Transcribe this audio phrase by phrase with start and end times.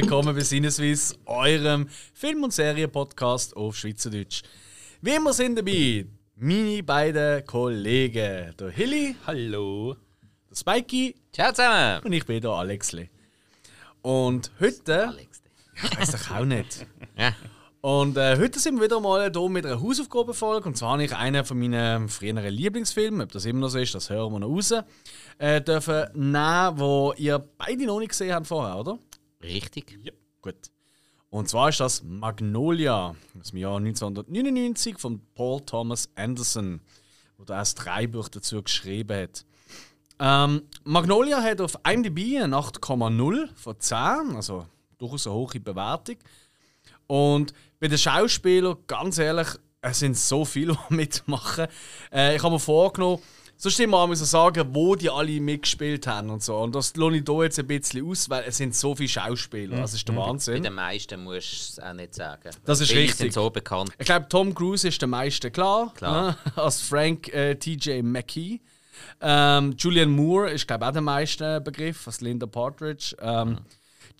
[0.00, 4.42] willkommen bei Sinneswiss, eurem Film- und Serien-Podcast auf Schweizerdeutsch.
[5.02, 6.06] Wie immer sind dabei
[6.36, 9.96] meine beiden Kollegen, der Hilly, Hallo.
[10.48, 12.00] der Spikey Ciao zusammen!
[12.04, 13.10] und ich bin der Alexli.
[14.00, 15.42] Und heute, Alex.
[15.74, 16.86] ich weiß doch auch nicht.
[17.16, 17.34] Ja.
[17.80, 20.68] Und äh, heute sind wir wieder mal hier mit einer Hausaufgabenfolge.
[20.68, 23.96] Und zwar habe ich einen von meinen früheren Lieblingsfilmen, ob das immer noch so ist,
[23.96, 24.72] das hören wir noch raus,
[25.38, 29.00] äh, dürfen nehmen, wo ihr beide noch nicht gesehen habt vorher, oder?
[29.42, 29.98] Richtig.
[30.40, 30.70] Gut.
[31.30, 36.80] Und zwar ist das Magnolia aus dem Jahr 1999 von Paul Thomas Anderson,
[37.36, 39.44] wo er erst drei Bücher dazu geschrieben hat.
[40.20, 43.96] Ähm, Magnolia hat auf IMDb eine 8,0 von 10,
[44.34, 46.16] also durchaus eine hohe Bewertung.
[47.06, 49.48] Und bei den Schauspielern, ganz ehrlich,
[49.80, 51.66] es sind so viele, die mitmachen.
[52.12, 53.22] Äh, ich habe mir vorgenommen,
[53.58, 56.56] sonst immer mal so sagen, wo die alle mitgespielt haben und so.
[56.56, 59.76] Und das lohne ich hier jetzt ein bisschen aus, weil es sind so viele Schauspieler.
[59.76, 60.62] Das ist der Bei Wahnsinn.
[60.62, 62.50] den meisten musst du es auch nicht sagen.
[62.64, 63.18] Das ist Viele richtig.
[63.18, 63.90] sind so bekannt.
[63.98, 65.92] Ich glaube, Tom Cruise ist der meiste klar.
[65.96, 66.30] Klar.
[66.30, 68.02] ne, als Frank äh, T.J.
[68.04, 68.60] McKee.
[69.20, 73.16] Ähm, Julian Moore ist, glaube ich, auch der meiste Begriff, als Linda Partridge.
[73.20, 73.58] Ähm,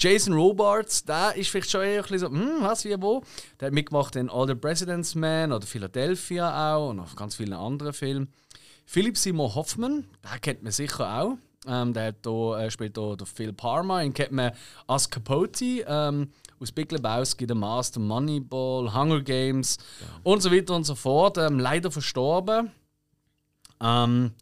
[0.01, 3.23] Jason Robards, der ist vielleicht schon eher ein bisschen so, hm, was, wie, wo.
[3.61, 7.53] Der hat mitgemacht in All the President's Man oder Philadelphia auch und noch ganz vielen
[7.53, 8.33] anderen Filmen.
[8.91, 11.37] Philip Seymour Hoffman, den kennt man sicher auch.
[11.67, 14.53] Ähm, der hat da, äh, spielt hier den Phil Parma, ihn kennt man
[14.87, 19.77] als Capote ähm, aus Big Lebowski, The Master, Moneyball, Hunger Games
[20.23, 21.37] und so weiter und so fort.
[21.37, 22.71] Ähm, leider verstorben.
[23.79, 24.33] Ähm,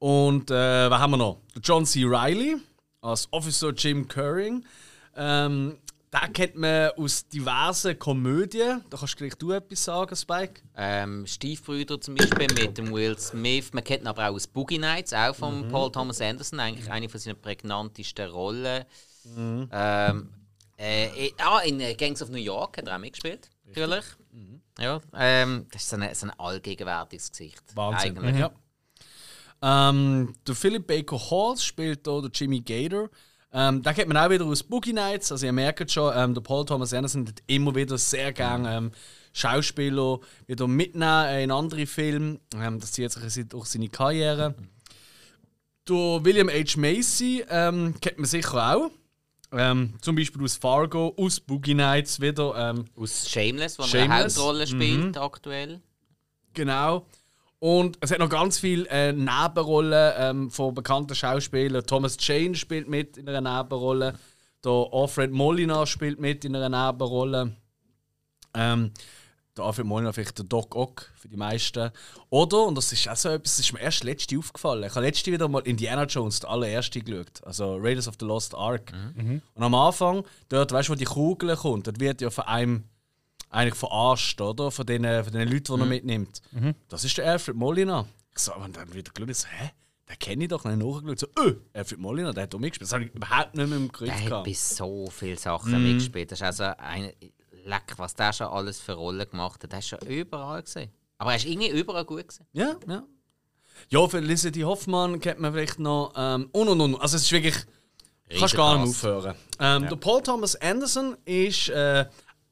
[0.00, 1.38] und äh, was haben wir noch?
[1.62, 2.04] John C.
[2.04, 2.56] Riley
[3.00, 4.66] als Officer Jim Curring.
[5.16, 5.78] Ähm,
[6.20, 8.84] den kennt man aus diversen Komödien.
[8.90, 10.62] Da kannst du gleich du etwas sagen, Spike.
[10.76, 13.72] Ähm, Stiefbrüder zum Beispiel mit dem Will Smith.
[13.72, 16.60] Man kennt ihn aber auch aus Boogie Nights, auch von Paul Thomas Anderson.
[16.60, 18.84] Eigentlich eine von seinen prägnantesten Rollen.
[19.36, 20.30] Ähm,
[20.78, 23.50] äh, ah, in äh, Gangs of New York hat er auch mitgespielt.
[23.66, 24.04] Natürlich.
[24.78, 27.62] Ja, ähm, das ist so ein, so ein allgegenwärtiges Gesicht.
[27.74, 28.18] Wahnsinn.
[28.18, 28.38] Eigentlich.
[28.38, 28.52] Ja.
[29.62, 33.08] Ähm, der Philip Baker Hall spielt hier Jimmy Gator.
[33.52, 35.32] Ähm, da kennt man auch wieder aus Boogie Nights.
[35.32, 38.90] Also ihr merkt schon, ähm, der Paul Thomas Anderson hat immer wieder sehr gerne ähm,
[39.32, 42.40] Schauspieler wieder mitnehmen in andere Filme.
[42.54, 44.54] Ähm, das zieht sich durch seine Karriere.
[45.88, 46.78] Der William H.
[46.78, 48.90] Macy ähm, kennt man sicher auch.
[49.52, 52.54] Ähm, zum Beispiel aus Fargo, aus Boogie Nights wieder.
[52.56, 54.36] Ähm, Aus Shameless, wo er eine Shameless.
[54.36, 55.80] Hauptrolle spielt aktuell.
[56.52, 57.06] Genau.
[57.58, 61.86] Und es hat noch ganz viele äh, Nebenrollen ähm, von bekannten Schauspielern.
[61.86, 64.14] Thomas Jane spielt mit in einer Nebenrolle.
[64.64, 67.56] Der Alfred Molina spielt mit in einer Nebenrolle.
[68.54, 68.92] Ähm,
[69.56, 71.90] der Alfred Molina vielleicht der Doc Ock für die meisten.
[72.28, 74.84] Oder, und das ist auch so etwas, das ist mir erst letzte aufgefallen.
[74.84, 77.42] Ich habe letzte wieder mal Indiana Jones, der allererste, geschaut.
[77.42, 78.92] Also Raiders of the Lost Ark.
[79.54, 82.84] Und am Anfang, dort, weißt du, wo die Kugel kommt, dort wird ja von einem
[83.56, 84.70] eigentlich verarscht, oder?
[84.70, 86.40] Von den, von den Leuten, die er mitnimmt.
[86.88, 88.06] Das ist der Alfred Molina.
[88.32, 89.70] Ich so, und dann wieder geschaut, so, hä?
[90.08, 90.62] Den kenne ich doch.
[90.62, 92.88] Dann ich nachgeschaut, so, öh, Alfred Molina, der hat da mitgespielt.
[92.88, 96.30] Das habe ich überhaupt nicht mehr im Griff Der hat bei so vielen Sachen mitgespielt.
[96.30, 97.12] Das ist also ein
[97.64, 99.72] Leck, was der schon alles für Rollen gemacht hat.
[99.72, 100.90] Der ist schon überall gesehen.
[101.18, 102.46] Aber er ist irgendwie überall gut gesehen.
[102.52, 103.02] Ja, ja.
[103.88, 106.12] Ja, für Felicity Hoffmann kennt man vielleicht noch.
[106.16, 106.94] Ähm, und und und.
[107.00, 107.56] Also, es ist wirklich.
[108.38, 109.34] Kannst gar nicht aufhören.
[109.60, 112.06] Ähm, Der Paul Thomas Anderson ist äh,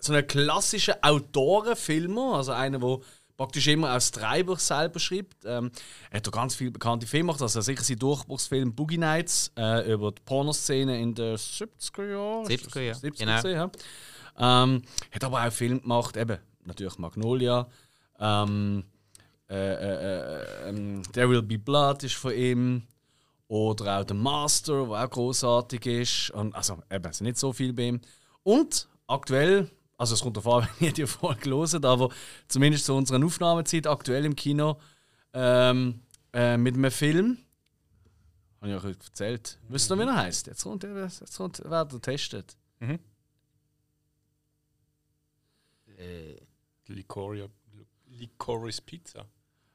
[0.04, 2.98] so ein klassischer Autorenfilmer, also einer, der
[3.36, 5.44] praktisch immer aus Drehbuch selber schreibt.
[5.44, 5.70] Ähm,
[6.10, 9.92] er hat auch ganz viele bekannte Filme gemacht, also sicher sein Durchbruchsfilm Boogie Nights äh,
[9.92, 12.46] über die Pornoszene in den 70er Jahren.
[12.46, 12.92] 70er, ja.
[12.94, 13.36] 70er Genau.
[13.36, 13.70] gesehen, ja.
[14.36, 14.82] Ähm,
[15.12, 17.68] hat aber auch Filme gemacht, eben natürlich Magnolia.
[18.18, 18.84] Ähm,
[19.48, 22.82] äh, äh, äh, ähm, There Will Be Blood ist von ihm.
[23.46, 26.30] Oder auch The Master, der auch großartig ist.
[26.30, 28.00] Und, also, eben, es sind nicht so viel bei ihm.
[28.42, 32.10] Und aktuell, also es kommt darauf an, wenn ihr die Folge hört, aber
[32.48, 34.80] zumindest zu unserer Aufnahmezeit aktuell im Kino
[35.32, 36.00] ähm,
[36.32, 37.38] äh, mit einem Film.
[38.60, 39.58] Habe ich euch heute erzählt.
[39.68, 40.46] Wisst ihr, wie er heißt?
[40.46, 42.56] Jetzt kommt, er- jetzt kommt, wer er testet.
[46.88, 47.46] Licoria,
[48.10, 49.26] Licorice Pizza.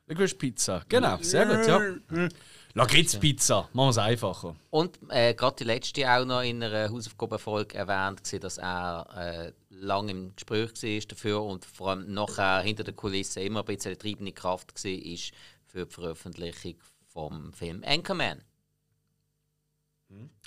[0.07, 0.83] Licorice Pizza.
[0.89, 2.29] Genau, sehr gut, ja.
[2.73, 4.55] Lakritz Pizza, machen wir es einfacher.
[4.69, 9.51] Und äh, gerade die letzte auch noch in einer Hausaufgabenfolge erwähnt, gewesen, dass er äh,
[9.69, 13.91] lange im Gespräch war dafür und vor allem nachher hinter der Kulisse immer ein bisschen
[13.91, 15.31] eine treibende Kraft war ist
[15.65, 16.75] für die Veröffentlichung
[17.07, 18.43] vom Film Anchorman.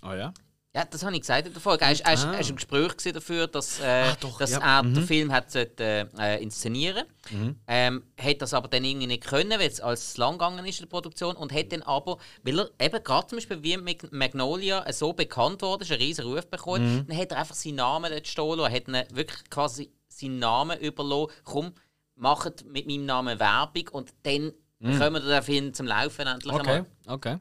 [0.03, 0.35] Ah ja?
[0.75, 1.85] Ja, das habe ich gesagt in der Folge.
[1.85, 4.79] Er er ist im Gespräch dafür, dass, äh, Ah, doch, dass ja.
[4.79, 7.57] er den Film hat sollte, äh, inszenieren Mhm.
[7.67, 10.85] ähm, Hat das aber dann irgendwie nicht können, weil es als lang gegangen ist in
[10.87, 11.37] der Produktion.
[11.37, 15.61] Und hat dann aber, weil er eben gerade zum Beispiel wie Mag- Magnolia so bekannt
[15.61, 17.07] wurde, ist, einen riesen Ruf bekommen, Mhm.
[17.07, 18.61] dann hat er einfach seinen Namen dort lassen.
[18.61, 21.33] Er hat ihn wirklich quasi seinen Namen überlassen.
[21.45, 21.75] Komm,
[22.17, 26.61] macht mit meinem Namen Werbung und dann bekommen wir den Film zum Laufen endlich Mhm.
[26.61, 26.87] Okay, einmal.
[27.09, 27.37] okay.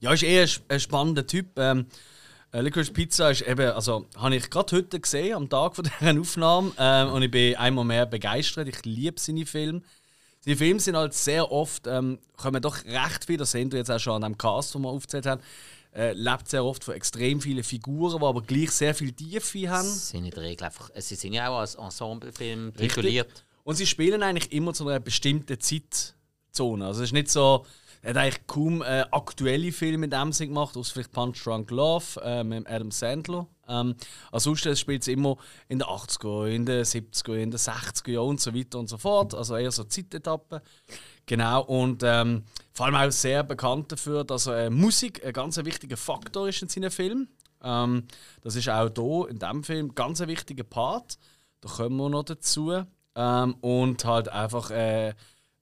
[0.00, 1.58] Ja, ist eher ein sp- ein spannender Typ.
[1.58, 1.86] Ähm,
[2.52, 6.20] äh, Licorice Pizza ist eben, also habe ich gerade heute gesehen, am Tag von dieser
[6.20, 6.72] Aufnahme.
[6.78, 8.68] Ähm, und ich bin einmal mehr begeistert.
[8.68, 9.82] Ich liebe seine Filme.
[10.40, 13.90] Seine Filme sind halt sehr oft, ähm, kommen doch recht viel, das sehen wir jetzt
[13.90, 15.42] auch schon an dem Cast, den wir aufgezählt haben,
[15.94, 19.88] äh, lebt sehr oft von extrem vielen Figuren, die aber gleich sehr viel Tiefe haben.
[19.88, 23.44] Sie sind in der Regel einfach, sie sind ja auch als Ensemblefilm tituliert.
[23.64, 26.86] Und sie spielen eigentlich immer zu einer bestimmten Zeitzone.
[26.86, 27.66] Also es ist nicht so,
[28.02, 31.70] er hat eigentlich kaum äh, aktuelle Filme in dem Sinn gemacht, außer vielleicht Punch Drunk
[31.70, 33.46] Love äh, mit Adam Sandler.
[33.68, 33.94] Ähm,
[34.32, 35.36] ansonsten spielt es immer
[35.68, 38.96] in den 80er, in den 70er, in den 60er Jahren und so weiter und so
[38.96, 39.34] fort.
[39.34, 40.60] Also eher so Zeitetappen.
[41.26, 45.96] Genau, und ähm, vor allem auch sehr bekannt dafür, dass äh, Musik ein ganz wichtiger
[45.96, 47.28] Faktor ist in seinen Filmen.
[47.62, 48.04] Ähm,
[48.40, 51.18] das ist auch hier in diesem Film ganz ein wichtiger Part.
[51.60, 52.84] Da kommen wir noch dazu.
[53.14, 55.14] Ähm, und halt einfach, äh,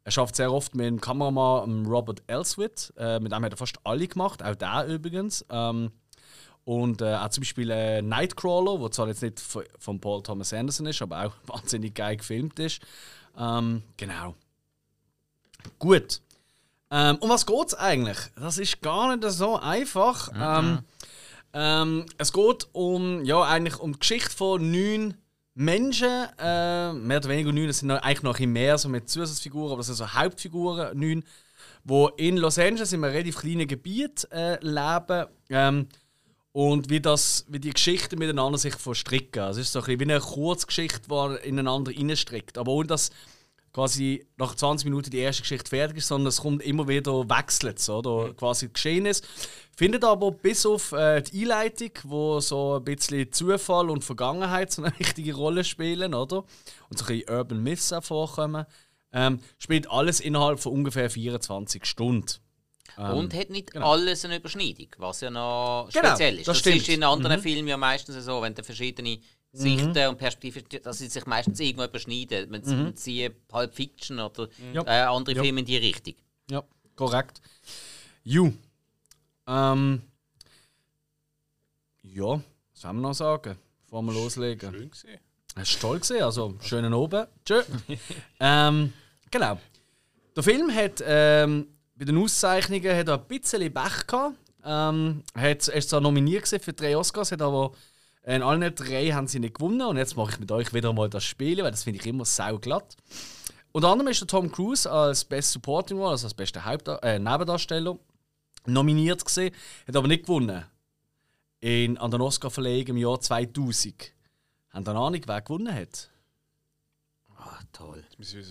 [0.06, 2.92] er schafft sehr oft mit dem Kameramann Robert Elswit.
[2.96, 5.44] Äh, mit dem hat er fast alle gemacht, auch der übrigens.
[5.50, 5.90] Ähm,
[6.64, 10.86] und äh, auch zum Beispiel äh, Nightcrawler, wo zwar jetzt nicht von, Paul Thomas Anderson
[10.86, 12.82] ist, aber auch wahnsinnig geil gefilmt ist.
[13.36, 14.36] Ähm, genau.
[15.80, 16.20] Gut.
[16.92, 18.18] Ähm, um was geht es eigentlich?
[18.36, 20.30] Das ist gar nicht so einfach.
[20.40, 20.84] Ähm,
[21.52, 25.14] ähm, es geht um, ja, eigentlich um die Geschichte von neun
[25.58, 29.72] Menschen, äh, mehr oder weniger neun, es sind eigentlich noch ein mehr so mit Zusatzfiguren,
[29.72, 31.24] aber das sind so Hauptfiguren, neun,
[31.84, 35.26] die in Los Angeles in einem relativ kleinen Gebiet äh, leben.
[35.48, 35.88] Ähm,
[36.52, 39.44] und wie, das, wie die Geschichten miteinander sich verstricken.
[39.44, 42.58] Es ist so ein bisschen wie eine Kurzgeschichte, die ineinander reinstrickt.
[42.58, 43.10] Aber ohne dass
[43.76, 47.86] quasi nach 20 Minuten die erste Geschichte fertig ist, sondern es kommt immer wieder wechselt,
[47.90, 49.28] oder quasi geschehen ist.
[49.76, 54.82] Findet aber bis auf äh, die Einleitung, wo so ein bisschen Zufall und Vergangenheit so
[54.82, 56.38] eine wichtige Rolle spielen, oder?
[56.88, 58.64] Und so ein bisschen Urban Myths auch vorkommen,
[59.12, 62.32] ähm, spielt alles innerhalb von ungefähr 24 Stunden.
[62.96, 66.48] und hat nicht alles eine Überschneidung, was ja noch Genau, speziell ist.
[66.48, 66.72] das Das.
[66.72, 66.80] Mhm.
[66.80, 69.18] ist in anderen Filmen ja meistens so, wenn du verschiedene
[69.56, 72.50] Sichten und Perspektiven, dass sie sich meistens irgendwo überschneiden.
[72.50, 74.76] Wenn sie sie Pulp Fiction oder Mhm.
[74.86, 75.42] Äh, andere Ja.
[75.42, 76.14] Filme in die Richtung.
[76.50, 76.62] Ja,
[76.94, 77.40] korrekt.
[78.24, 78.52] Ju.
[79.46, 80.02] Ähm.
[82.02, 82.40] Ja,
[82.74, 84.72] was haben wir noch sagen, bevor wir loslegen?
[84.72, 85.20] Schön gesehen.
[85.56, 87.26] Hast du toll gesehen, also schönen oben.
[87.44, 87.62] Tschö.
[88.40, 88.92] ähm,
[89.30, 89.58] genau.
[90.34, 91.66] Der Film hat ähm,
[91.96, 94.36] bei den Auszeichnungen hat er ein bisschen Pech gehabt.
[94.64, 97.72] Ähm, hat, er ist zwar nominiert für drei Oscars, hat aber
[98.26, 99.80] in allen drei haben sie nicht gewonnen.
[99.82, 102.24] Und jetzt mache ich mit euch wieder mal das Spiel, weil das finde ich immer
[102.24, 102.96] sauglatt.
[103.72, 107.18] Unter anderem ist der Tom Cruise als Best Supporting Role, also als bester Haupt äh,
[107.18, 107.98] Nebendarsteller,
[108.66, 109.54] nominiert gesehen,
[109.86, 110.64] hat aber nicht gewonnen.
[111.60, 114.12] In, an der Oscar-Verleihung im Jahr 2000.
[114.70, 116.10] Haben ihr eine Ahnung, wer gewonnen hat?
[117.36, 118.02] Ah, toll.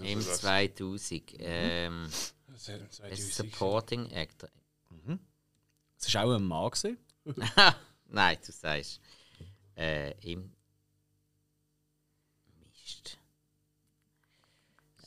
[0.03, 1.33] Im was das- 2000.
[1.39, 2.07] Ähm,
[2.47, 3.01] das ist.
[3.01, 3.33] Best 2000.
[3.33, 4.49] Supporting Actor.
[5.99, 6.71] Es war auch ein Mann.
[8.09, 8.99] Nein, du sagst.
[9.77, 10.51] Äh, im.
[12.71, 13.17] Mist.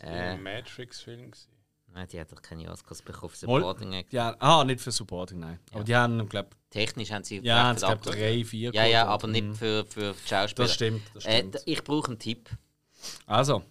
[0.01, 1.49] Äh, Ein Matrix-Film gewesen.
[1.89, 4.11] nein, die hat doch keine Oscars bekommen für Supporting Actor.
[4.11, 5.59] Die haben, ah, nicht für Supporting, nein.
[5.73, 8.73] Aber die haben, glaube Technisch haben sie ja, ich glaube drei, vier.
[8.75, 9.55] Ja, ja, aber nicht Mhm.
[9.55, 10.67] für, für Schauspieler.
[10.67, 11.55] Das stimmt, das Äh, stimmt.
[11.55, 12.51] d- ich brauche einen Tipp.
[13.27, 13.65] Also,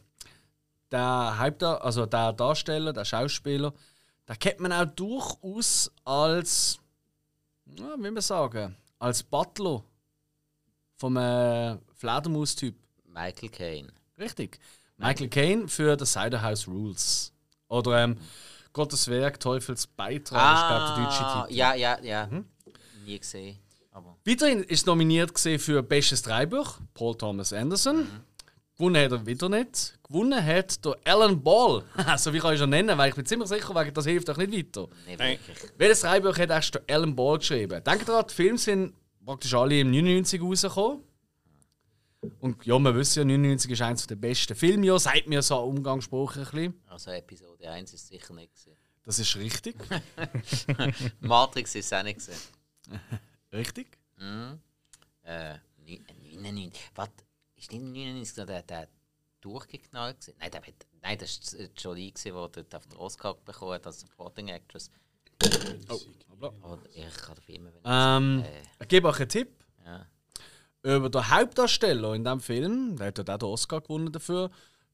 [0.91, 3.73] der Hauptdar also der Darsteller, der Schauspieler,
[4.25, 6.79] da kennt man auch durchaus als,
[7.65, 9.83] ja, wie man sagen, als Butler
[10.97, 12.75] vom äh, Fledermaus-Typ.
[13.07, 13.87] Michael Caine.
[14.19, 14.59] Richtig.
[14.97, 17.31] Michael Caine für The Cider House Rules.
[17.69, 18.17] Oder ähm,
[18.73, 21.57] Gottes Werk, Teufels Beitrag, ist glaube der deutsche Ah, Titel.
[21.57, 22.27] ja, ja, ja.
[22.27, 22.45] Mhm.
[23.05, 23.57] Nie gesehen.
[23.91, 28.07] Aber Weiterhin ist nominiert für Bestes Dreibuch, Paul Thomas Anderson.
[28.77, 29.97] Gewonnen hat er wieder nicht.
[30.03, 31.83] Gewonnen hat der Alan Ball.
[32.17, 34.37] so wie kann ich schon nennen, weil ich bin ziemlich sicher, weil das hilft euch
[34.37, 34.87] nicht weiter.
[35.07, 35.39] nicht Nein.
[35.47, 35.71] wirklich.
[35.77, 37.83] Welches Dreibuch hat erst der Alan Ball geschrieben?
[37.83, 38.93] Denkt daran, die Filme sind
[39.27, 41.03] praktisch alle im 99 rausgekommen.
[42.39, 46.47] Und ja, wir wissen ja, 99 ist eines der besten Filmjahre, sagt mir so umgangssprachlich
[46.47, 46.83] ein bisschen.
[46.87, 48.75] Also Episode 1 ist sicher nicht gesehen.
[49.03, 49.75] Das ist richtig.
[51.19, 52.39] Matrix ist auch nicht gesehen.
[53.53, 53.97] richtig.
[54.17, 54.59] Mhm.
[55.23, 56.91] Äh, neun- äh, 99.
[56.95, 57.09] Was?
[57.55, 58.87] Ist nicht 99 so der, der
[59.41, 60.37] durchgeknallt gewesen?
[60.39, 60.61] Nein, der
[61.01, 64.89] nein, das war Jolie, gewesen, der dort auf den Oscar bekommen hat als Supporting Actress.
[65.89, 68.45] Oh, ich kann den Film wenn Ähm,
[68.79, 69.49] ich gebe euch einen Tipp.
[69.85, 70.05] Ja.
[70.83, 74.49] Über den Hauptdarsteller in diesem Film, der hat ja auch den Oscar gewonnen dafür,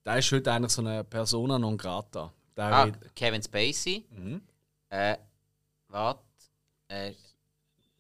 [0.06, 2.32] der ist heute eigentlich so eine Persona non grata.
[2.56, 4.06] Der Ah, Kevin Spacey.
[4.10, 4.42] Mhm.
[4.90, 5.18] Äh,
[5.88, 6.22] warte.
[6.88, 7.14] Äh,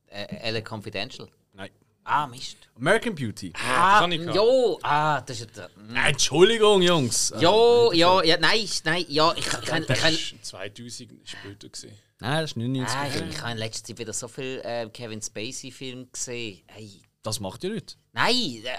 [0.08, 1.28] äh, LA Confidential.
[1.54, 1.72] Nein.
[2.06, 2.58] Ah, Mist.
[2.76, 3.54] American Beauty.
[3.56, 4.36] Ah, ich gehabt.
[4.36, 5.68] jo, ah, das ist ja.
[5.76, 5.96] mm.
[6.08, 7.34] Entschuldigung, Jungs.
[7.40, 11.70] Jo, ja, ja, nein, nein, ja, ich, ich, Das ich, war 2000 später.
[11.70, 11.92] Gewesen.
[12.20, 12.98] Nein, das ist 99.
[12.98, 16.62] ah, ich, ich habe in letzter Zeit wieder so viele äh, Kevin Spacey-Filme gesehen.
[16.68, 17.02] Hey.
[17.22, 17.98] Das macht ihr nicht.
[18.12, 18.78] Nein, äh,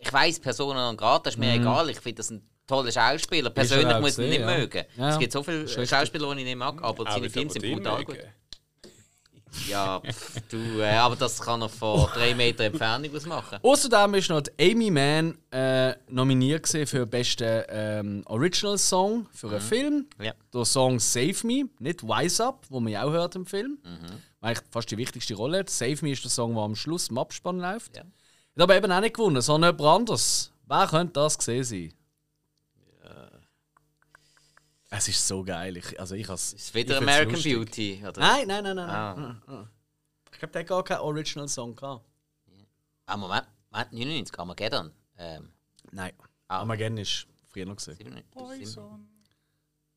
[0.00, 1.88] ich weiss, Personen und gerade, das ist mir egal.
[1.90, 3.48] Ich finde das ein toller Schauspieler.
[3.48, 4.46] Ist Persönlich muss ich ihn nicht ja.
[4.58, 4.84] mögen.
[4.96, 5.88] Ja, Es gibt so viele ist.
[5.88, 8.18] Schauspieler, die ich nicht mag, aber Auch seine wieder Filme aber sind brutal gut.
[9.68, 10.00] Ja,
[10.50, 13.58] du, äh, aber das kann er von drei Meter Entfernung aus machen.
[13.62, 19.48] Außerdem ist noch die Amy Mann äh, nominiert für den besten ähm, Original Song für
[19.48, 20.06] einen Film.
[20.20, 20.32] Ja.
[20.52, 23.78] Der Song Save Me, nicht Wise Up, wo man ja auch hört im Film.
[24.40, 25.64] Eigentlich fast die wichtigste Rolle.
[25.66, 27.96] Save Me ist der Song, der am Schluss im Abspann läuft.
[27.96, 28.02] Ja.
[28.02, 30.52] Hat aber eben auch nicht gewonnen, sondern jemand anderes.
[30.66, 31.94] Wer könnte das gesehen sein?
[34.90, 35.76] Es ist so geil.
[35.76, 37.54] Ich, also ich has, Ist wieder American lustig.
[37.54, 38.02] Beauty?
[38.06, 38.20] Oder?
[38.20, 38.90] Nein, nein, nein, nein.
[38.90, 39.14] Ah.
[39.16, 39.42] nein.
[39.46, 39.68] nein.
[40.32, 42.04] Ich glaube, der hat gar keinen Original Song gehabt.
[43.06, 44.92] Ah, Moment, Moment 99, Armageddon.
[45.16, 45.50] Ähm,
[45.90, 46.12] Nein.
[46.46, 46.58] Ah.
[46.58, 47.96] Armageddon ist früher noch gesehen.
[47.96, 48.30] 97.
[48.30, 49.08] Poison.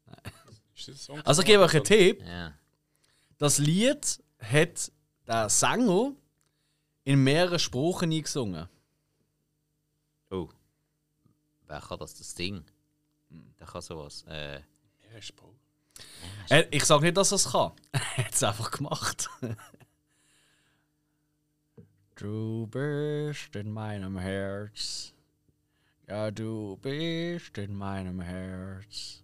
[0.75, 1.21] Ist das ein Song?
[1.21, 2.23] Also ich gebe euch einen Tipp.
[2.25, 2.53] Ja.
[3.37, 4.91] Das Lied hat
[5.27, 6.13] der Sänger
[7.03, 8.69] in mehreren Sprachen eingesungen.
[10.29, 10.49] Oh.
[11.67, 12.63] Wer kann das, das Ding?
[13.59, 14.23] Der kann sowas.
[14.23, 14.61] Äh,
[15.13, 15.53] Ja, Spruch.
[16.49, 17.71] Äh, Ich sage nicht, dass er es kann.
[17.91, 19.29] Er hat es einfach gemacht.
[22.15, 25.13] du bist in meinem Herz.
[26.07, 29.20] Ja, du bist in meinem Herz.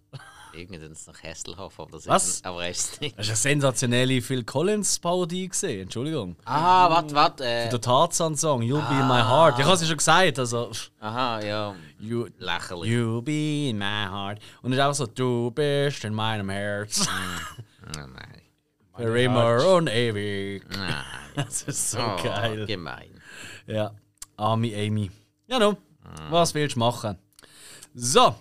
[0.58, 2.44] Irgendwann ist es noch Hesselhoff, aber das ist Was?
[2.44, 3.18] aber er ist nicht.
[3.18, 5.48] Das war eine sensationelle Phil Collins-Parodie.
[5.50, 6.36] gewesen, Entschuldigung.
[6.46, 7.46] Ah, warte, warte.
[7.46, 9.60] Äh, Der Tarzan-Song, You'll Be in My Heart.
[9.60, 10.40] Ich habe es ja schon gesagt.
[10.40, 11.76] Also, aha, ja.
[12.00, 12.92] you, Lächerlich.
[12.92, 14.40] You'll be in my heart.
[14.62, 17.08] Und es ist einfach so, du bist in meinem Herz.
[17.08, 18.42] Oh, nein.
[18.96, 20.64] Für immer und ewig.
[20.70, 20.94] Nein.
[21.36, 22.66] Das ist so Oh, geil.
[22.66, 23.22] Gemein.
[23.68, 23.92] Ja,
[24.38, 25.12] arme Amy.
[25.46, 25.78] Ja, no.
[26.32, 27.16] Was willst du machen?
[27.94, 28.34] So.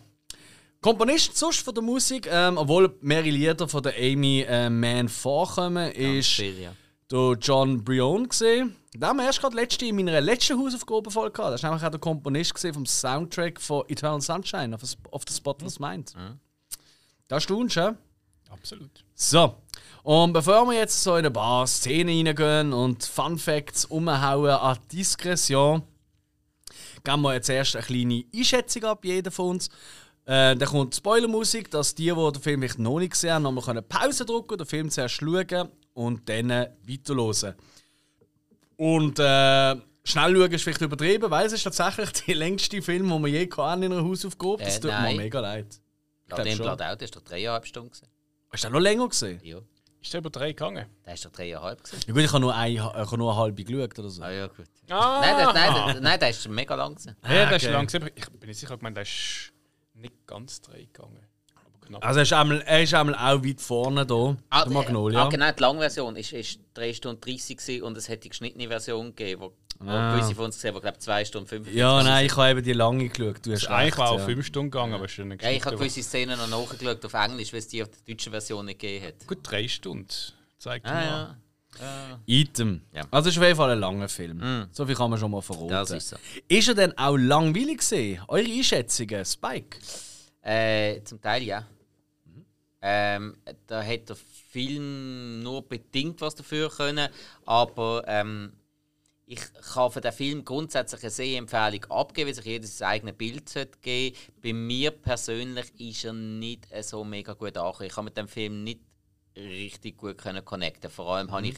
[0.86, 5.90] Komponist sonst von der Musik, ähm, obwohl mehrere Lieder von der Amy äh, Mann vorkommen,
[5.90, 6.70] ist ja.
[7.10, 8.76] der John Brion gesehen.
[8.94, 11.54] Den haben wir erst gerade letzte in meiner letzten Hausaufgabenfolge gehabt.
[11.54, 15.34] Das war nämlich auch der Komponist gesehen vom Soundtrack von Eternal Sunshine of, of the
[15.34, 16.12] Spotless Mind.
[17.26, 17.96] Das staunst du, ja?
[18.48, 19.04] Absolut.
[19.16, 19.56] So,
[20.04, 24.78] und bevor wir jetzt so in ein paar Szenen reingehen und Fun Facts umhauen an
[24.92, 25.82] Diskretion,
[27.02, 29.68] geben wir jetzt erst eine kleine Einschätzung ab, jeder von uns.
[30.26, 33.64] Äh, dann kommt Spoilermusik, dass die, die den Film vielleicht noch nicht gesehen haben, nochmal
[33.64, 37.54] können Pause drücken, den Film zuerst schauen und dann weiterhören.
[38.76, 43.22] Und äh, schnell schauen ist vielleicht übertrieben, weil es ist tatsächlich der längste Film, den
[43.24, 44.64] wir je hatten in einer Hausaufgabe.
[44.64, 45.80] Das Äh, tut mir mega leid.
[46.26, 47.90] Blatt Auto ist doch dreieinhalb Stunden.
[47.90, 48.08] Gewesen.
[48.50, 49.40] Hast du den noch länger gesehen?
[49.44, 49.58] Ja.
[50.02, 50.86] Ist der über drei gegangen?
[51.04, 51.82] Der ist doch dreieinhalb.
[51.84, 52.02] Gewesen.
[52.06, 54.22] Ja gut, ich habe nur, eine, ich habe nur eine halbe geschaut oder so.
[54.22, 54.66] Ah ja, gut.
[54.90, 55.20] Ah!
[55.20, 56.94] Nein, der, nein, der, nein, der ist mega lang.
[56.96, 57.16] Gewesen.
[57.22, 57.72] Ja, der ist okay.
[57.72, 58.02] langsam.
[58.14, 59.52] Ich bin nicht sicher, ich meine, der ist
[59.96, 61.20] nicht ganz drei gegangen.
[61.54, 62.04] Aber knapp.
[62.04, 65.24] Also er ist, einmal, er ist einmal auch weit vorne da, der Magnolia.
[65.24, 68.68] Ah, genau, die Langversion ist, ist 3 Stunden 30 gewesen und es hätte die geschnittene
[68.68, 70.14] Version gegeben, wo, wo Ah.
[70.16, 72.62] gewisse von uns gesehen haben, die glaube 2 Stunden 45 Ja, nein, ich habe eben
[72.62, 73.44] die lange geschaut.
[73.44, 74.24] Du hast ist eigentlich recht, war auch ja.
[74.24, 77.52] fünf Stunden gegangen, aber ist dann Ja, ich habe gewisse Szenen noch nachgeschaut auf Englisch,
[77.52, 79.26] weil es die auf der deutschen Version nicht gegeben hat.
[79.26, 80.08] Gut drei Stunden.
[80.58, 81.04] Zeigt Ah, mal.
[81.04, 81.36] ja.
[82.26, 82.82] Item.
[82.92, 83.02] Ja.
[83.10, 84.68] Also es ist auf jeden Fall ein langer Film.
[84.72, 85.68] So viel kann man schon mal verraten.
[85.68, 86.16] Das ist so.
[86.48, 88.22] Ist er denn auch langweilig gewesen?
[88.28, 89.78] Eure Einschätzungen, Spike?
[90.42, 91.66] Äh, zum Teil ja.
[92.80, 97.08] Ähm, da hätte der Film nur bedingt was dafür können,
[97.44, 98.52] aber ähm,
[99.26, 99.40] ich
[99.74, 103.78] kann für den Film grundsätzlich eine Sehempfehlung abgeben, weil sich jeder sein eigenes Bild sollte
[103.80, 107.88] geben Bei mir persönlich ist er nicht äh, so mega gut angekommen.
[107.88, 108.80] Ich kann mit dem Film nicht
[109.36, 110.90] richtig gut können connecten.
[110.90, 111.56] Vor allem habe ich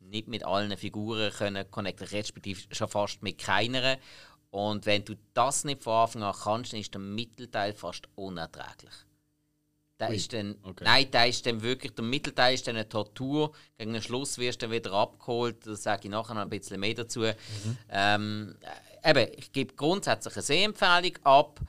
[0.00, 3.98] nicht mit allen Figuren können connecten, respektive schon fast mit keiner.
[4.50, 8.94] Und wenn du das nicht von Anfang an kannst, dann ist der Mittelteil fast unerträglich.
[10.00, 10.84] Der ist dann, okay.
[10.84, 13.52] Nein, der ist dann wirklich, der Mittelteil ist dann eine Tortur.
[13.76, 15.66] Gegen den Schluss wirst du dann wieder abgeholt.
[15.66, 17.24] Da sage ich nachher noch ein bisschen mehr dazu.
[17.90, 18.56] Ähm,
[19.02, 21.60] äh, eben, ich gebe grundsätzlich eine Sehempfehlung ab,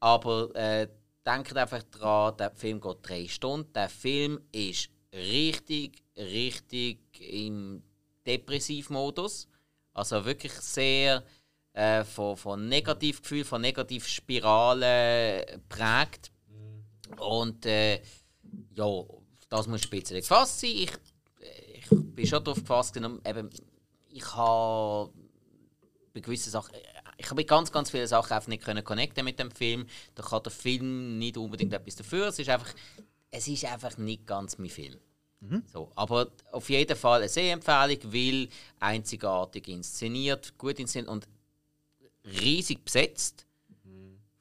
[0.00, 0.88] aber äh,
[1.28, 3.72] denkt einfach daran, der Film geht drei Stunden.
[3.72, 7.82] Der Film ist richtig, richtig im
[8.26, 9.48] Depressivmodus.
[9.92, 11.24] Also wirklich sehr
[11.72, 16.30] äh, von, von Negativgefühl, von Negativspiralen prägt.
[17.18, 18.00] Und äh,
[18.74, 19.02] ja,
[19.48, 20.70] das muss speziell gefasst sein.
[20.70, 20.92] Ich,
[21.74, 23.50] ich bin schon darauf gefasst, genommen, eben,
[24.10, 25.12] ich habe
[26.14, 26.74] bei gewissen Sachen,
[27.18, 29.86] ich habe ganz, ganz vielen Sachen einfach nicht können connecten mit dem Film.
[30.14, 32.28] Da kann der Film nicht unbedingt etwas dafür.
[32.28, 32.72] Es ist einfach,
[33.30, 34.96] es ist einfach nicht ganz mein Film.
[35.72, 38.48] So, aber auf jeden Fall eine Sehempfehlung, weil
[38.80, 41.28] einzigartig inszeniert, gut inszeniert und
[42.24, 43.46] riesig besetzt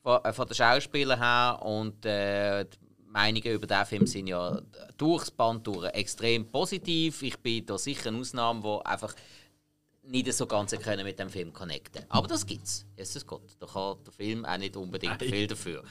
[0.02, 2.78] von, äh, von den Schauspielern her und äh, die
[3.10, 4.60] Meinungen über den Film sind ja
[4.98, 7.22] durchs Band durch extrem positiv.
[7.22, 9.14] Ich bin da sicher eine Ausnahme, wo einfach
[10.08, 12.06] nicht so ganz können mit dem Film connecten.
[12.10, 12.86] Aber das gibt's.
[12.98, 15.84] Jesus Gott, da kann der Film auch nicht unbedingt viel dafür.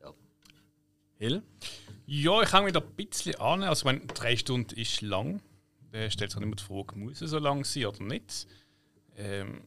[0.00, 0.14] Ja.
[1.18, 1.42] Hill?
[2.06, 3.62] Ja, ich hänge mich da ein bisschen an.
[3.62, 5.42] Also, meine, drei Stunden ist lang.
[5.92, 8.46] Da stellt sich immer die Frage, muss es so lang sein oder nicht?
[9.16, 9.62] Ähm,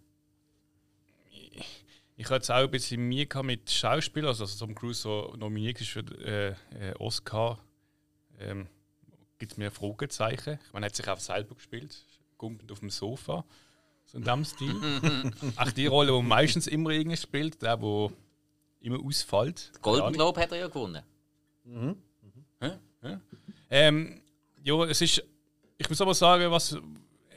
[1.29, 4.29] ich, ich hatte jetzt auch ein bisschen Mühe mit Schauspielern.
[4.29, 7.59] Also, Tom Cruise so nominiert ist für den äh, äh, Oscar,
[8.39, 8.67] ähm,
[9.37, 10.59] gibt es mir Fragezeichen.
[10.73, 11.95] Er hat sich auch selber gespielt,
[12.37, 13.45] gumpend auf dem Sofa.
[14.11, 15.31] So in diesem Stil.
[15.55, 18.09] auch die Rolle, die meistens immer irgendwie spielt, der, der
[18.81, 19.71] immer ausfällt.
[19.81, 21.01] Golden Globe hat er ja gewonnen.
[23.69, 24.21] Ähm,
[24.63, 25.23] ja, es ist.
[25.77, 26.77] Ich muss aber sagen, was,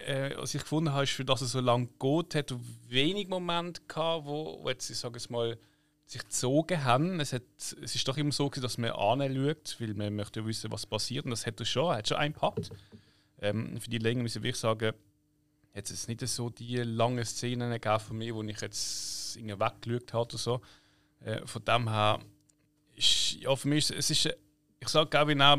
[0.05, 2.55] äh, was ich gefunden habe, ist, für das es so lange geht, hat
[2.89, 5.57] wenig Momente gehabt, wo, wo jetzt, ich sage es mal,
[6.05, 7.21] sich gezogen haben.
[7.21, 10.47] Es, hat, es ist doch immer so, gewesen, dass man anschaut, weil man möchte ja
[10.47, 11.25] wissen, was passiert.
[11.25, 11.93] Und das hat er schon.
[11.93, 12.71] Er hat schon einen gehabt.
[13.41, 14.93] Ähm, für die Länge muss ich wirklich sagen,
[15.75, 20.25] hat es nicht so die langen Szenen von mir, wo ich jetzt irgendwie weggeschaut habe
[20.25, 20.61] oder so.
[21.21, 22.21] Äh, von dem her
[22.95, 24.37] ist, ja, für mich ist es ist,
[24.79, 25.57] ich sage auch genau,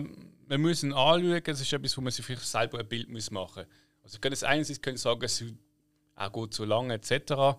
[0.47, 3.31] man muss ihn anschauen, es ist etwas, wo man sich vielleicht selber ein Bild muss
[3.31, 3.73] machen muss.
[4.03, 5.43] Also, können das einerseits können sagen, es
[6.15, 7.57] auch geht zu lange etc.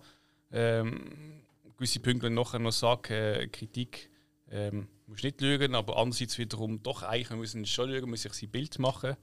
[0.51, 1.43] Ähm,
[1.75, 4.09] gewisse Punkte, ich nachher noch sage, äh, Kritik,
[4.49, 8.33] ähm, muss nicht lügen, aber andererseits wiederum doch eigentlich, man muss schon lügen, muss sich
[8.33, 9.15] sein Bild machen.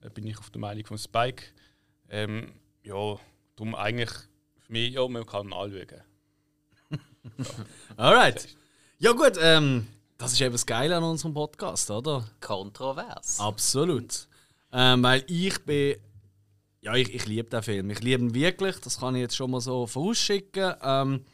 [0.00, 1.44] Da bin ich auf der Meinung von Spike.
[2.08, 2.52] Ähm,
[2.82, 3.16] ja,
[3.56, 4.10] darum eigentlich
[4.60, 6.02] für mich, ja, man kann ihn anschauen.
[7.96, 8.48] Alright.
[8.98, 9.86] Ja, gut, ähm,
[10.18, 12.24] das ist eben das Geile an unserem Podcast, oder?
[12.40, 13.40] Kontrovers.
[13.40, 14.28] Absolut.
[14.72, 15.96] Ähm, weil ich bin.
[16.80, 17.90] Ja, ich, ich liebe den Film.
[17.90, 20.74] Ich liebe ihn wirklich, das kann ich jetzt schon mal so vorausschicken.
[20.82, 21.24] Ähm,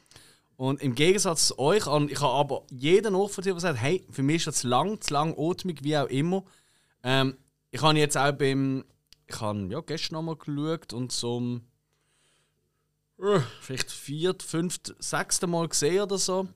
[0.56, 4.22] und im Gegensatz zu euch, und ich habe aber jeden nachvollziehen, der sagt, hey, für
[4.22, 6.44] mich ist das lang, zu lang atmig, wie auch immer.
[7.02, 7.36] Ähm,
[7.70, 8.84] ich habe jetzt auch beim.
[9.28, 11.62] Ich habe ja, gestern nochmal geschaut und zum.
[13.20, 16.48] äh, vielleicht viert, fünft, sechste Mal gesehen oder so.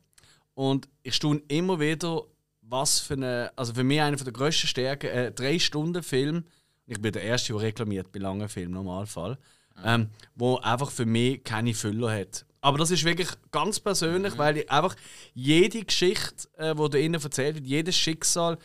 [0.55, 2.23] Und ich staune immer wieder,
[2.63, 3.53] was für eine.
[3.57, 6.45] Also für mich einer der grössten Stärken, äh, drei Stunden Film.
[6.87, 9.39] Ich bin der Erste, der reklamiert bei langen Filmen, Normalfall.
[9.85, 12.45] Ähm, wo einfach für mich keine Füller hat.
[12.61, 14.95] Aber das ist wirklich ganz persönlich, weil ich einfach
[15.35, 18.59] jede Geschichte, äh, die da innen erzählt wird, jedes Schicksal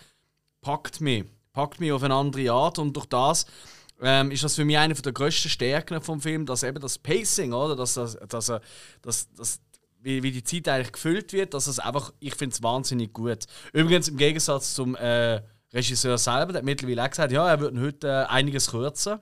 [0.62, 1.26] packt mich.
[1.54, 3.48] Packt mich auf eine andere Art und durch das
[4.02, 7.54] ähm, ist das für mich eine der grössten Stärken vom Film, dass eben das Pacing,
[7.54, 7.76] oder?
[7.76, 8.62] Dass, dass, dass, er-
[9.02, 9.60] dass, dass
[10.00, 13.46] wie, wie die Zeit eigentlich gefüllt wird, dass es einfach, ich finde es wahnsinnig gut.
[13.74, 15.42] Übrigens im Gegensatz zum äh,
[15.74, 19.20] Regisseur selber, der hat mittlerweile auch gesagt, ja, er würde heute äh, einiges kürzen.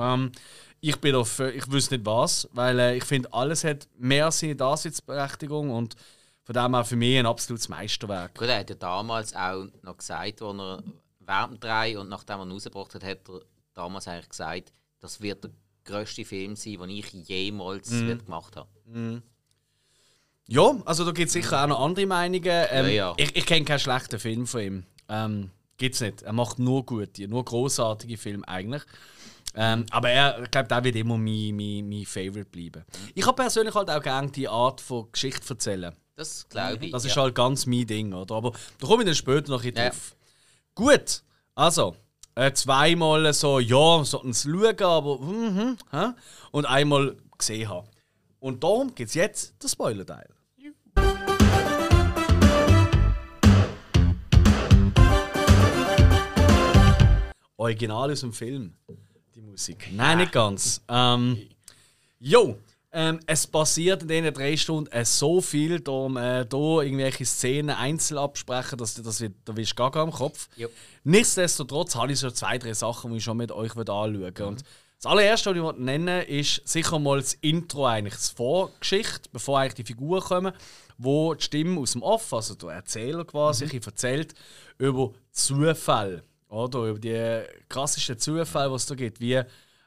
[0.00, 0.32] Ähm,
[0.80, 4.56] ich bin auf, ich wüsste nicht was, weil äh, ich finde, alles hat mehr seine
[4.56, 5.94] Daseinsberechtigung und
[6.42, 8.34] von dem her für mich ein absolutes Meisterwerk.
[8.34, 10.82] Gut, er hat ja damals auch noch gesagt, als er
[11.48, 13.40] dem Drei und nachdem er ihn rausgebracht hat, hat er
[13.74, 15.50] damals eigentlich gesagt, das wird der
[15.84, 18.06] grösste Film sein, den ich jemals Mhm.
[18.08, 18.68] wird gemacht habe.
[20.46, 22.44] Ja, also da gibt es sicher auch noch andere Meinungen.
[22.44, 23.14] Ähm, Ja, ja.
[23.16, 24.84] Ich, ich kenne keinen schlechten Film von ihm.
[25.08, 26.22] Ähm, gibt's nicht.
[26.22, 28.82] Er macht nur gute, nur großartige Filme eigentlich.
[29.56, 32.84] Ähm, aber er, ich glaube, der wird immer mein, mein, mein Favorite bleiben.
[33.14, 35.94] Ich habe persönlich halt auch gerne die Art von Geschichte erzählen.
[36.16, 36.88] Das glaube ich.
[36.88, 36.92] Mhm.
[36.92, 37.22] Das ist ja.
[37.22, 38.34] halt ganz mein Ding, oder?
[38.34, 40.16] Aber da komme ich dann später noch drauf.
[40.74, 41.22] Gut,
[41.54, 41.96] also
[42.34, 46.06] äh, zweimal so, ja, sollten es schauen, aber mhm, hä?
[46.50, 47.88] und einmal gesehen haben.
[48.40, 50.28] Und darum gibt es jetzt den Spoiler-Teil.
[57.56, 58.74] Original aus dem Film,
[59.34, 59.88] die Musik.
[59.92, 60.82] Nein, nicht ganz.
[60.88, 61.48] Ähm,
[62.26, 62.56] Jo,
[62.94, 67.70] ähm, es passiert in diesen drei Stunden äh, so viel, darum äh, da irgendwelche Szenen
[67.70, 70.48] einzeln absprechen, dass das wird, da wirst du gaga am Kopf.
[70.56, 70.68] Jo.
[71.02, 74.42] Nichtsdestotrotz habe ich so zwei, drei Sachen, die ich schon mit euch anschauen will.
[74.44, 74.62] Und
[74.96, 79.58] das allererste, was ich möchte nennen ist sicher mal das Intro, eigentlich das Vorgeschichte, bevor
[79.58, 80.52] eigentlich die Figuren kommen,
[80.96, 83.80] wo die Stimme aus dem Off, also der Erzähler quasi, mhm.
[83.84, 84.34] erzählt
[84.78, 86.22] über Zufälle.
[86.48, 89.42] Oder über die klassischen Zufälle, die es da gibt, wie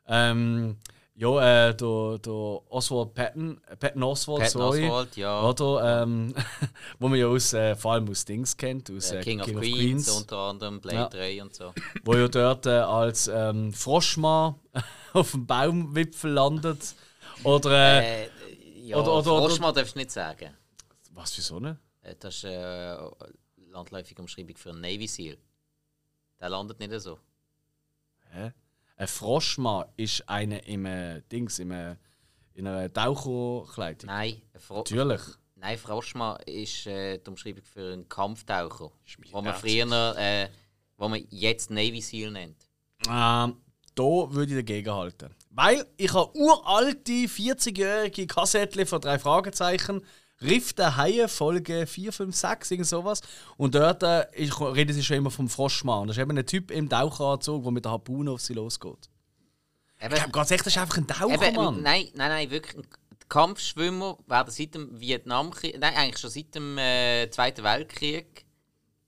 [0.09, 0.75] ähm,
[1.19, 2.31] Ja, äh, der, der
[2.71, 4.85] Oswald Patton, Patton Oswald, Patton sorry.
[4.87, 5.41] Oswalt, ja.
[5.49, 6.35] Oder, ähm,
[6.99, 9.47] wo man ja aus, äh, vor allem aus Dings kennt, aus Äh, äh, King, of,
[9.47, 11.09] Queens, unter anderem, Blade Ja.
[11.09, 11.73] 3 und so.
[12.03, 14.55] wo ja dort äh, als ähm, Froschmann
[15.13, 16.93] auf dem Baumwipfel landet.
[17.43, 17.71] Oder,
[18.03, 18.29] äh, Äh,
[18.85, 20.55] ja, Oder- oder- Froschmann darfst du nicht sagen.
[21.13, 21.77] was, wieso nicht?
[22.03, 22.95] Äh, Das ist äh,
[23.71, 25.37] landläufige Umschreibung für einen Navy Seal.
[26.39, 27.17] Der landet nicht so.
[28.29, 28.51] Hä?
[28.97, 31.95] Ein Froschmann ist eine im äh, Dings, im, äh,
[32.55, 34.07] in einer Taucherkleidung.
[34.07, 35.21] Nein, ein Fro Natürlich.
[35.55, 38.91] Nein, Froschmann ist äh, die Umschreibung für einen Kampftaucher.
[39.31, 40.49] Wo man früher, äh,
[40.97, 42.67] wo man jetzt Navy Seal nennt.
[43.07, 43.57] Ähm,
[43.93, 45.35] da würde ich dagegen halten.
[45.51, 50.03] Weil ich habe uralte 40-jährige Kassettchen von drei Fragezeichen.
[50.41, 53.21] Riff der Haie, Folge 4, 5, 6, irgend sowas.
[53.57, 56.07] Und dort äh, ich, reden sie schon immer vom Froschmann.
[56.07, 59.09] Das ist eben ein Typ im Taucheranzug, der mit der Harpune auf sie losgeht.
[59.99, 61.81] Eben, Ich glaube, ganz echt, das ist einfach ein Taucher, eben, Mann.
[61.81, 62.85] nein, nein, nein, wirklich.
[63.29, 68.45] Kampfschwimmer werden seit dem Vietnamkrieg, nein, eigentlich schon seit dem äh, Zweiten Weltkrieg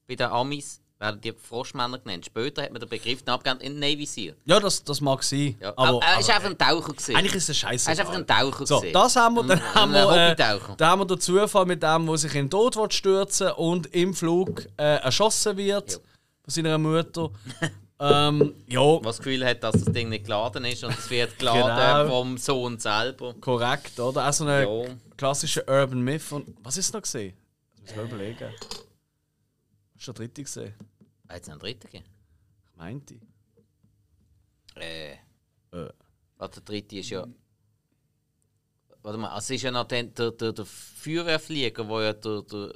[0.08, 2.26] bei den Amis werden die Froschmänner genannt.
[2.26, 4.36] Später hat man den Begriff dann abgeändert in Navy Seal.
[4.46, 5.56] Ja, das, das mag sein.
[5.62, 7.16] Ja, aber, er ist einfach ein Taucher gewesen.
[7.16, 7.88] eigentlich ist es scheiße.
[7.90, 8.94] er ist einfach ein Taucher So, gewesen.
[8.94, 9.44] das haben wir.
[9.44, 12.46] Dann Ein- haben wir, äh, dann haben wir den Zufall mit dem, der sich in
[12.46, 15.98] den Tod will stürzen und im Flug äh, erschossen wird Ja.
[16.44, 17.30] von seiner Mutter.
[18.02, 21.40] ähm, ja, Was das Gefühl hat, dass das Ding nicht geladen ist und es wird
[21.40, 22.10] geladen Genau.
[22.20, 23.34] vom Sohn selber.
[23.40, 24.28] korrekt, oder?
[24.28, 24.96] Auch so ein Ja.
[25.16, 26.30] klassischer Urban Myth.
[26.34, 27.34] Und was ist noch gesehen?
[27.72, 28.54] Das muss ich mal überlegen.
[29.98, 30.74] Hast du den dritten gesehen?
[31.30, 32.06] Hat es noch einen dritten gegeben?
[32.72, 33.16] Ich meinte.
[34.76, 35.14] Äh.
[35.14, 35.90] Äh.
[36.38, 37.26] Warte, der dritte ist ja.
[39.02, 42.42] Warte mal, also es ist ja noch der, der, der, der Feuerwehrflieger, der ja der,
[42.44, 42.74] der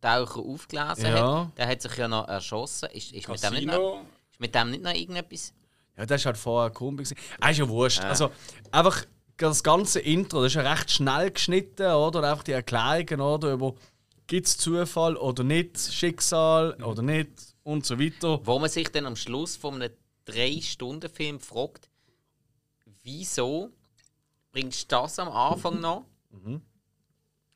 [0.00, 1.44] Taucher aufgelesen Ja.
[1.46, 1.58] hat.
[1.58, 2.88] Der hat sich ja noch erschossen.
[2.90, 4.06] Ist, ist, mit dem nicht noch, Casino.
[4.32, 5.52] ist mit dem nicht noch irgendetwas?
[5.96, 7.04] Ja, das war halt vorher Kumpel.
[7.04, 7.16] gewesen.
[7.40, 8.00] Ah, ist ja wurscht.
[8.00, 8.30] Also,
[8.70, 9.04] einfach
[9.38, 12.18] das ganze Intro, das ist ja recht schnell geschnitten, oder?
[12.20, 13.52] Und einfach die Erklärungen, oder?
[13.54, 13.74] Über
[14.26, 17.30] gibt es Zufall oder nicht, Schicksal oder nicht
[17.66, 18.40] und so weiter.
[18.46, 19.92] Wo man sich dann am Schluss von einem
[20.28, 21.90] 3-Stunden-Film fragt,
[23.02, 23.72] wieso
[24.52, 26.06] bringst du das am Anfang noch,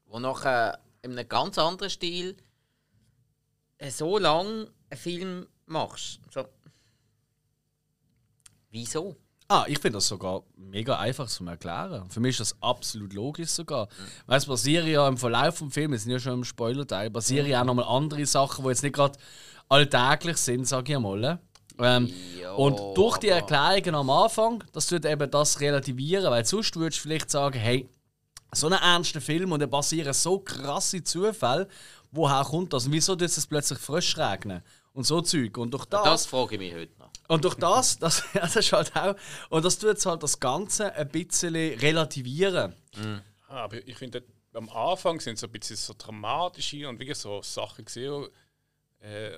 [0.07, 2.37] wo nachher in einem ganz anderen Stil
[3.89, 6.21] so lang einen Film machst?
[6.33, 6.45] So.
[8.71, 9.17] Wieso?
[9.47, 12.11] Ah, ich finde das sogar mega einfach zu erklären.
[12.11, 13.89] Für mich ist das absolut logisch sogar.
[14.27, 17.47] Weil es basieren ja im Verlauf des Films, wir sind ja schon im Spoiler-Teil, basieren
[17.47, 19.19] ja auch nochmal andere Sachen, die jetzt nicht gerade
[19.71, 21.39] alltäglich sind, sage ich einmal.
[21.79, 26.77] Ähm, Ja, und durch die Erklärungen am Anfang, das tut eben das relativieren, weil sonst
[26.77, 27.89] würdest du vielleicht sagen, hey,
[28.53, 31.69] so einen ernsten Film und der basieren so krasse Zufälle,
[32.11, 32.87] woher kommt das?
[32.87, 34.63] Und wieso tut es plötzlich frisch regnen?
[34.93, 35.57] Und so Zeug.
[35.57, 37.11] Und durch das, Das frage ich mich heute noch.
[37.29, 39.15] und durch das, das, ja, das ist halt auch,
[39.49, 42.75] und das tut halt das Ganze ein bisschen relativieren.
[43.49, 47.41] Ah, aber ich finde, am Anfang sind so ein bisschen so dramatische und wirklich so
[47.43, 48.27] Sachen gesehen.
[48.99, 49.31] Äh,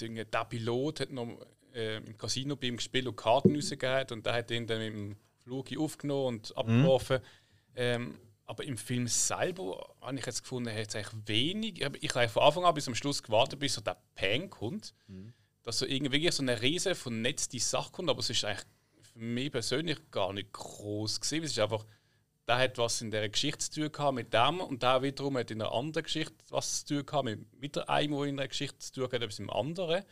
[0.00, 1.38] der Pilot hat noch
[1.74, 5.16] äh, im Casino bei ihm gespielt und Karten rausgegeben und der hat ihn dann dem
[5.42, 7.18] Flug aufgenommen und abgeworfen.
[7.76, 11.78] Ähm, aber im Film selber habe ich jetzt gefunden, hat es eigentlich wenig.
[11.78, 14.50] Ich habe- Ich habe von Anfang an bis zum Schluss gewartet, bis so der Pang
[14.50, 14.94] kommt.
[15.62, 18.66] Dass so irgendwie so eine riesen vernetzte Sache kommt, aber es ist eigentlich
[19.00, 21.42] für mich persönlich gar nicht groß gesehen.
[21.42, 21.86] Es ist einfach,
[22.46, 25.50] der hat was in der Geschichte zu tun gehabt mit dem und der wiederum hat
[25.50, 28.48] in einer anderen Geschichte was zu tun gehabt mit, mit der einen, der in der
[28.48, 30.04] Geschichte zu tun hat, etwas im anderen.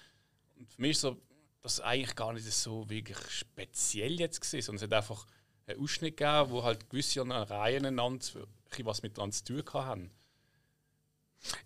[0.57, 1.21] Und für mich ist so,
[1.62, 5.27] das eigentlich gar nicht so wirklich speziell jetzt gesehen, sondern es hat einfach
[5.66, 8.25] einen Ausschnitt gegeben, wo halt gewisse an einer Reihe einander
[8.85, 10.11] was miteinander zu tun haben.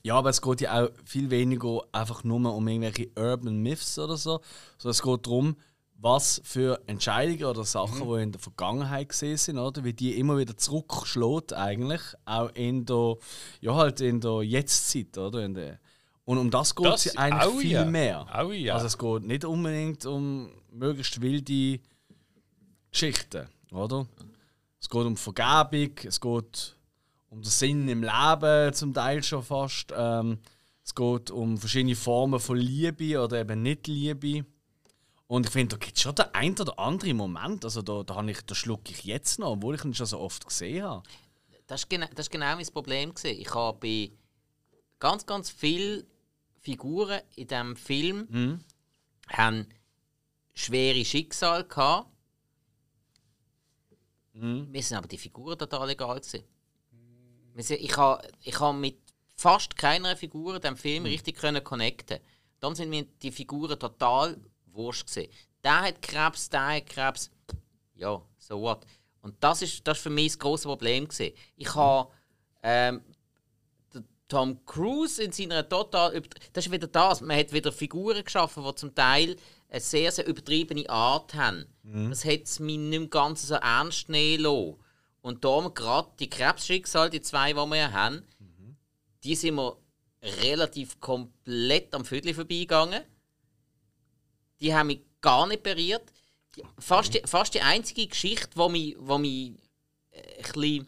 [0.03, 4.17] Ja, aber es geht ja auch viel weniger einfach nur um irgendwelche Urban Myths oder
[4.17, 4.41] so,
[4.79, 5.57] sondern es geht darum,
[5.99, 9.85] was für Entscheidungen oder Sachen, die in der Vergangenheit gesehen sind, oder?
[9.85, 13.17] wie die immer wieder zurückschlägt eigentlich, auch in der,
[13.61, 15.45] ja halt in der Jetztzeit, oder?
[15.45, 15.79] In der,
[16.25, 17.85] und um das geht es eigentlich auch viel ja.
[17.85, 18.27] mehr.
[18.33, 18.75] Auch ja.
[18.75, 21.81] Also es geht nicht unbedingt um möglichst wilde
[22.91, 24.07] Geschichten, oder?
[24.81, 26.77] Es geht um Vergebung, es geht
[27.31, 29.93] um den Sinn im Leben zum Teil schon fast.
[29.97, 30.39] Ähm,
[30.85, 34.45] es geht um verschiedene Formen von Liebe oder eben nicht Liebe.
[35.29, 38.15] Und ich finde, da gibt es schon den ein oder andere Moment, also da, da,
[38.15, 41.03] habe ich, da schlucke ich jetzt noch, obwohl ich ihn schon so oft gesehen habe.
[41.67, 43.13] Das ist, genau, das ist genau mein Problem.
[43.13, 43.41] Gewesen.
[43.41, 44.13] Ich habe bei
[45.01, 46.07] ganz, ganz vielen
[46.61, 48.61] Figuren in diesem Film
[49.29, 49.67] haben
[50.55, 52.09] schwere Schicksale gehabt.
[54.33, 56.21] Mir sind aber die Figuren total egal.
[56.21, 56.45] Gewesen.
[57.57, 58.99] Ich habe ich habe mit
[59.35, 62.21] fast keiner Figur in diesem Film richtig können connecten.
[62.61, 64.41] Dann sind mir die Figuren total
[64.77, 65.31] wurscht gewesen.
[65.65, 67.31] Der hat Krebs, der hat Krebs.
[67.95, 68.87] ja, so what.
[69.23, 71.09] Und das ist, das ist für mich das grosse Problem.
[71.09, 71.35] Gewesen.
[71.57, 72.11] Ich habe
[72.63, 73.03] ähm,
[74.29, 76.23] Tom Cruise in seiner total.
[76.53, 77.21] Das ist wieder das.
[77.21, 79.37] Man hat wieder Figuren geschaffen, die zum Teil
[79.69, 81.67] eine sehr, sehr übertriebene Art haben.
[82.09, 84.77] Das hat es mich nicht ganz so ernst nehmen lassen.
[85.23, 88.23] Und darum gerade die Krebsschicksale, die zwei, die wir ja haben,
[89.25, 89.77] die sind mir
[90.43, 93.03] relativ komplett am Viertel vorbeigegangen.
[94.61, 96.05] Die haben mich gar nicht berührt.
[96.57, 99.53] Die- Fast die, fast die einzige Geschichte, die mich, wo mich
[100.11, 100.87] äh, ein bisschen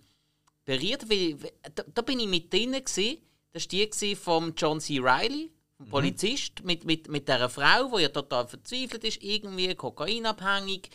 [0.64, 2.72] berührt hat, da, da bin ich mit drin.
[2.72, 3.18] Gewesen.
[3.52, 4.98] Das war die von John C.
[5.00, 10.90] Reilly, dem Polizist, mit, mit, mit dieser Frau, die ja total verzweifelt ist, irgendwie kokainabhängig.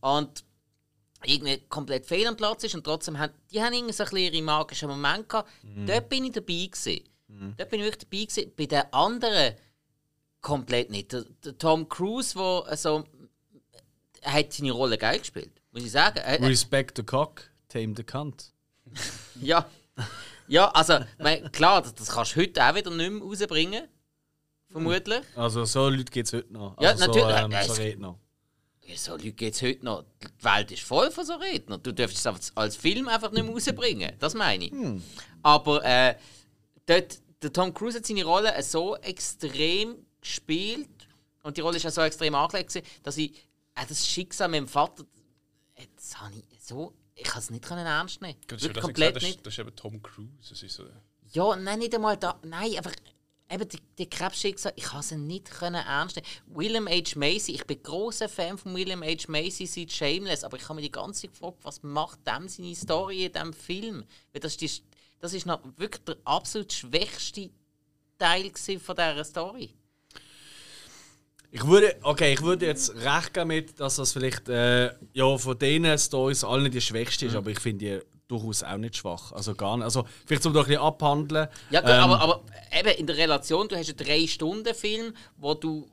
[0.00, 0.44] Und
[1.24, 4.34] irgendwie komplett fehl am Platz ist und trotzdem haben die haben irgendwie so ein bisschen
[4.34, 5.50] ihre magischen Momente gehabt.
[5.86, 7.00] Dort bin ich dabei gewesen.
[7.56, 8.52] Dort bin ich wirklich dabei gewesen.
[8.56, 9.54] Bei den anderen
[10.44, 11.12] komplett nicht.
[11.12, 13.04] Der, der Tom Cruise, der also,
[14.22, 16.20] hat seine Rolle geil gespielt, muss ich sagen.
[16.44, 18.52] Respect the cock, tame the cunt.
[19.40, 19.68] ja,
[20.46, 23.88] ja, also mein, klar, das, das kannst du heute auch wieder nicht mehr rausbringen,
[24.70, 25.22] vermutlich.
[25.34, 26.80] Also so Leute gibt es heute noch.
[26.80, 27.36] Ja, also natürlich.
[27.36, 28.18] So, ähm, so Redner.
[28.82, 30.04] Ja, so Leute gibt es heute noch.
[30.22, 31.82] Die Welt ist voll von so Rednern.
[31.82, 34.12] Du darfst es als Film einfach nicht mehr rausbringen.
[34.18, 34.72] Das meine ich.
[35.42, 36.16] Aber äh,
[36.84, 40.88] dort, der Tom Cruise hat seine Rolle so extrem gespielt
[41.42, 43.32] und die Rolle ist auch so extrem angelegt, gewesen, dass ich
[43.74, 45.04] äh, das Schicksal mit dem Vater.
[45.74, 46.94] äh, Das habe ich so.
[47.14, 48.36] Ich kann es nicht können ernst nehmen.
[48.48, 49.36] Das ist, das, komplett das, nicht.
[49.36, 50.48] ist, das ist eben Tom Cruise.
[50.48, 50.84] Das ist so,
[51.32, 52.40] Ja, nein, nicht einmal da.
[52.42, 52.94] Nein, einfach
[53.50, 56.26] eben die, die Krebsschicksal, ich kann sie nicht können ernst nehmen.
[56.46, 57.16] William H.
[57.16, 59.26] Macy, ich bin großer Fan von William H.
[59.28, 62.74] Macy seit Shameless, aber ich habe mir die ganze Zeit gefragt, was macht dem seine
[62.74, 64.04] Story in diesem Film?
[64.32, 64.82] Weil das, ist die,
[65.20, 67.50] das ist noch wirklich der absolut schwächste
[68.18, 69.74] Teil von dieser Story.
[71.54, 75.56] Ich würde, okay, ich würde jetzt recht geben mit, dass das vielleicht äh, ja, von
[75.56, 79.30] diesen Stories allen die schwächste ist, aber ich finde die durchaus auch nicht schwach.
[79.30, 79.84] Also gar nicht.
[79.84, 81.46] Also vielleicht zum doch ein bisschen abhandeln.
[81.70, 82.44] Ja, gut, Ähm, aber, aber
[82.76, 85.88] eben in der Relation, du hast einen 3-Stunden-Film, wo du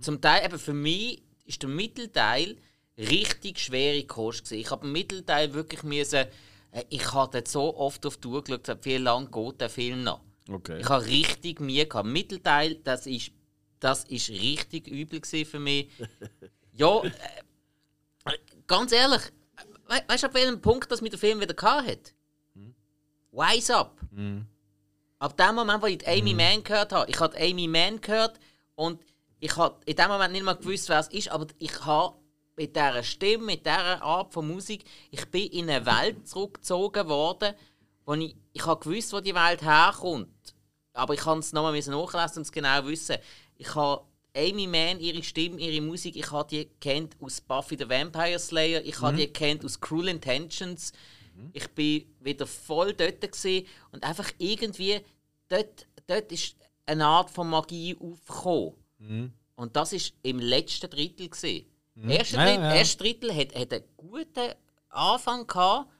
[0.00, 2.56] zum Teil, eben für mich ist der Mittelteil
[2.98, 4.60] richtig schwere Kost gewesen.
[4.62, 6.24] Ich habe im Mittelteil wirklich müssen,
[6.72, 10.02] äh, ich habe dort so oft auf die Uhr geschaut, wie lange geht der Film
[10.02, 10.22] noch.
[10.50, 10.80] Okay.
[10.80, 12.08] Ich habe richtig Mühe gehabt.
[12.08, 13.30] Mittelteil, das ist,
[13.80, 15.88] das ist richtig übel für mich.
[16.72, 17.10] ja, äh,
[18.66, 19.22] ganz ehrlich,
[19.88, 22.14] we weißt du, ab welchem Punkt das mit dem Film wieder gehabt hat?
[23.30, 24.00] Wise up.
[25.18, 28.38] Ab dem Moment, wo ich die Amy Mann gehört habe, ich habe Amy Mann gehört
[28.74, 29.02] und
[29.40, 32.16] ich habe in dem Moment nicht mehr gewusst, wer es ist, aber ich habe
[32.56, 37.54] mit dieser Stimme, mit dieser Art von Musik, ich bin in eine Welt zurückgezogen worden,
[38.04, 40.54] wo ich, ich habe gewusst, wo die Welt herkommt.
[40.92, 43.16] Aber ich kann es nochmal nachlesen und es genau wissen.
[43.56, 44.02] Ich habe
[44.36, 48.82] Amy Mann, ihre Stimme, ihre Musik, ich habe die kennt aus Buffy the Vampire Slayer,
[48.84, 50.92] ich habe die kennt aus Cruel Intentions.
[51.52, 55.00] Ich bin wieder voll dort gewesen und einfach irgendwie
[55.48, 58.74] dort, dort ist eine Art von Magie aufgekommen.
[59.56, 61.66] Und das ist im letzten Drittel gesehen.
[62.08, 62.74] Erste, Ja, Drittel, ja.
[62.74, 64.52] erste Drittel hat, hat einen guten
[64.88, 65.90] Anfang gehabt.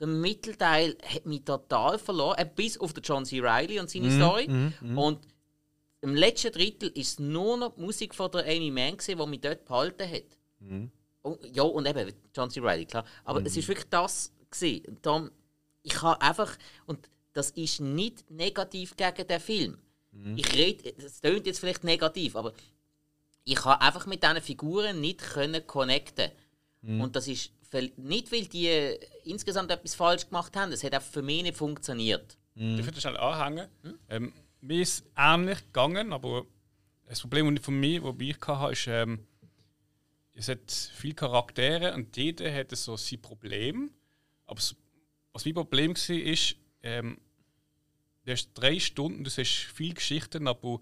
[0.00, 3.40] Der Mittelteil hat mich total verloren, äh, bis auf den John C.
[3.40, 4.46] Reilly und seine Story.
[4.96, 5.20] Und
[6.04, 9.26] im letzten Drittel ist es nur noch die Musik von der Amy Mann, gewesen, die
[9.26, 10.38] mich dort behalten hat.
[11.22, 12.60] Und, ja, und eben John C.
[12.60, 13.06] Reilly, klar.
[13.24, 14.86] Aber es ist wirklich das gewesen.
[14.86, 15.30] Und darum,
[15.82, 19.78] ich habe einfach, und das ist nicht negativ gegen den Film.
[20.36, 22.52] Ich rede, das klingt jetzt vielleicht negativ, aber
[23.44, 26.30] ich habe einfach mit diesen Figuren nicht können connecten.
[26.82, 27.50] Und das ist
[27.96, 30.70] nicht, weil die insgesamt etwas falsch gemacht haben.
[30.70, 32.36] Es hat einfach für mich nicht funktioniert.
[32.54, 33.68] Ich würde schnell anhängen.
[34.08, 34.32] Ähm,
[34.64, 36.46] mir ist ähnlich gegangen, aber
[37.06, 39.26] das Problem von mir, das ich hatte, ist, ähm,
[40.32, 43.90] es hat viele Charaktere und jeder hat so sein Problem.
[44.46, 44.60] Aber
[45.32, 47.18] was mein Problem war, ist, ähm,
[48.24, 50.80] du hast drei Stunden, du siehst viele Geschichten, aber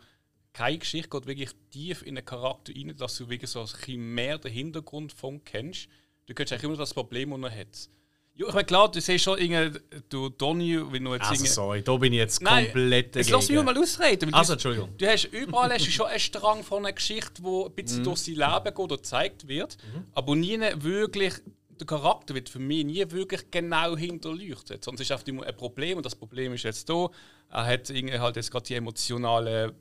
[0.52, 4.14] keine Geschichte geht wirklich tief in den Charakter rein, dass du wirklich so ein bisschen
[4.14, 5.88] mehr den Hintergrund von kennst.
[6.26, 7.88] Du kennst eigentlich immer das Problem, das er hat.
[8.34, 11.48] Ja, ich meine, klar, du siehst schon, irgendwie, du Donny, wenn du jetzt Also irgendwie-
[11.52, 14.32] sorry, da bin ich jetzt Nein, komplett jetzt lass mich mal ausreden.
[14.32, 14.96] Also, du- Entschuldigung.
[14.96, 18.18] Du hast überall hast du schon einen Strang von einer Geschichte, wo ein bisschen durch
[18.20, 19.76] sein Leben geht oder gezeigt wird,
[20.12, 21.34] aber nie wirklich
[21.78, 24.82] der Charakter wird für mich nie wirklich genau hinterleuchtet.
[24.84, 27.08] Sonst ist es einfach immer ein Problem und das Problem ist jetzt da.
[27.50, 29.74] Er hat irgendwie halt jetzt gerade die emotionale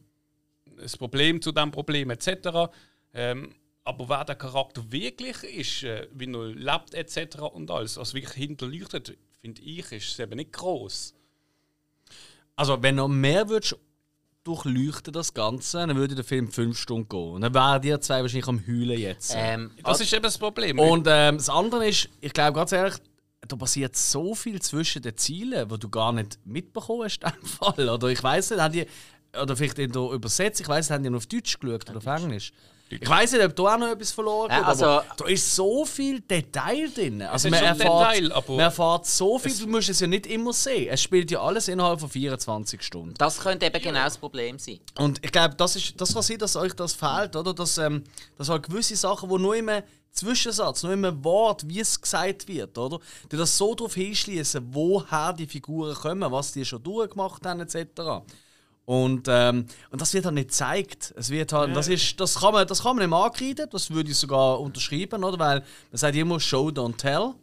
[0.77, 2.69] das Problem zu diesem Problem etc.
[3.13, 3.53] Ähm,
[3.91, 7.41] aber wer der Charakter wirklich ist, äh, wie er lebt etc.
[7.41, 11.13] und alles, also wirklich hinterleuchtet, finde ich, ist es eben nicht groß.
[12.55, 13.75] Also, wenn noch mehr würdest
[14.43, 17.33] durchleuchten, das Ganze, dann würde der Film fünf Stunden gehen.
[17.33, 19.33] Und dann wären die zwei wahrscheinlich am Heulen jetzt.
[19.35, 20.79] Ähm, Das ist eben das Problem.
[20.79, 22.95] Und ähm, das andere ist, ich glaube ganz ehrlich,
[23.47, 27.89] da passiert so viel zwischen den Zielen, wo du gar nicht mitbekommen hast, in Fall.
[27.89, 28.85] Oder ich weiß nicht, haben die,
[29.39, 31.97] oder vielleicht in der Übersetzung, ich weiß nicht, haben die nur auf Deutsch geschaut oder
[31.97, 32.51] auf Englisch?
[32.99, 35.55] Ich weiß nicht, ob da auch noch etwas verloren geht, Ja, also- aber da ist
[35.55, 37.21] so viel Detail drin.
[37.21, 40.27] Also man, schon erfährt, Detail, aber man erfährt so viel, du musst es ja nicht
[40.27, 40.89] immer sehen.
[40.91, 43.13] Es spielt ja alles innerhalb von 24 Stunden.
[43.17, 44.79] das könnte eben genau das Problem sein.
[44.97, 47.53] Und ich glaube, das, ist, das kann sein, dass euch das fehlt, oder?
[47.53, 48.03] Dass, ähm,
[48.37, 49.69] dass halt gewisse Sachen, wo nur im
[50.11, 52.99] Zwischensatz, nur im Wort, wie es gesagt wird, oder?
[53.31, 58.23] Die das so darauf hinschließen, woher die Figuren kommen, was die schon durchgemacht haben, etc.
[58.91, 61.13] Und, ähm, und das wird halt nicht gezeigt.
[61.15, 64.11] Es wird halt, das, ist, das, kann man, das kann man nicht ankreiden, das würde
[64.11, 65.39] ich sogar unterschreiben, oder?
[65.39, 67.33] Weil man sagt immer Show, don't tell.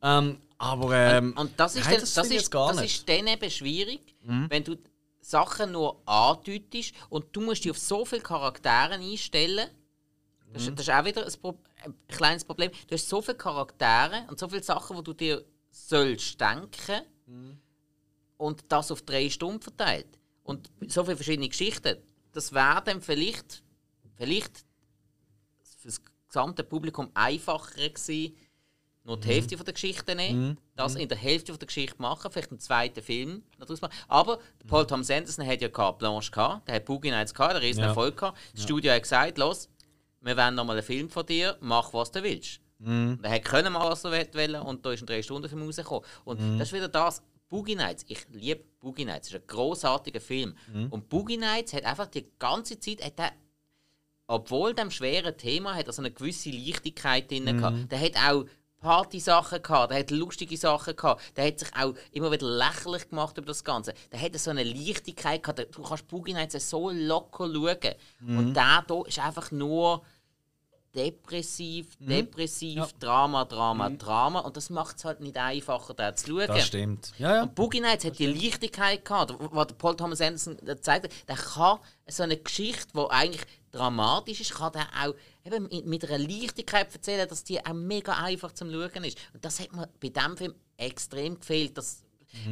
[0.00, 3.08] Ähm, aber ähm, Und das ist, nein, das, ich ist, gar das nicht.
[3.08, 3.14] Mhm.
[3.14, 4.76] ist dann eben schwierig, wenn du
[5.20, 9.68] Sachen nur andeutest und du musst dich auf so viele Charaktere einstellen.
[10.52, 10.68] Das, Mhm.
[10.68, 12.70] ist, das ist auch wieder ein, Pro ein kleines Problem.
[12.86, 17.58] Du hast so viele Charaktere und so viele Sachen, die du dir sollst denken Mhm.
[18.36, 20.06] und das auf drei Stunden verteilt.
[20.44, 21.96] Und so viele verschiedene Geschichten.
[22.32, 23.62] Das wäre dann vielleicht,
[24.16, 24.64] vielleicht
[25.78, 28.34] für das gesamte Publikum einfacher gewesen,
[29.04, 32.30] nur die Hälfte von der Geschichte nehmen, das in der Hälfte von der Geschichte machen,
[32.30, 33.94] vielleicht einen zweiten Film daraus machen.
[34.06, 37.62] Aber Paul Thomas Anderson hat ja Carte Blanche gehabt, der hat Boogie Nights gehabt, der
[37.62, 37.88] riesen Ja.
[37.88, 38.38] Erfolg gehabt.
[38.54, 39.68] Das Studio hat gesagt, los,
[40.20, 42.60] wir wollen nochmal einen Film von dir, mach was du willst.
[42.78, 45.62] Und er hat können mal was er wollte und da ist ein drei Stunden Film
[45.62, 46.04] rausgekommen.
[46.24, 47.22] Und das ist wieder das,
[47.52, 50.56] Boogie Nights, ich liebe Boogie Nights, das ist ein großartiger Film.
[50.88, 53.32] Und Boogie Nights hat einfach die ganze Zeit, hat er
[54.26, 57.92] obwohl dem schweren Thema hat er so eine gewisse Leichtigkeit drin gehabt.
[57.92, 58.46] Der hat auch
[58.80, 63.36] Party-Sachen gehabt, der hat lustige Sachen gehabt, der hat sich auch immer wieder lächerlich gemacht
[63.36, 63.92] über das Ganze.
[64.10, 67.94] Der hat so eine Leichtigkeit gehabt, du kannst Boogie Nights so locker schauen.
[68.26, 70.02] Und der hier ist einfach nur
[70.94, 74.40] depressiv, depressiv, Drama, Drama, Drama.
[74.40, 76.46] Und das macht es halt nicht einfacher, da zu schauen.
[76.48, 77.12] Das stimmt.
[77.18, 77.42] Ja, ja.
[77.44, 81.28] Und Boogie Nights hat die Leichtigkeit gehabt, was der Paul Thomas Anderson gezeigt hat.
[81.28, 81.78] Der kann
[82.08, 85.14] so eine Geschichte, die eigentlich dramatisch ist, kann der auch
[85.46, 89.18] eben mit- einer Leichtigkeit erzählen, dass die auch mega einfach zum Schauen ist.
[89.32, 91.78] Und das hat mir bei diesem Film extrem gefehlt.
[91.78, 92.02] Das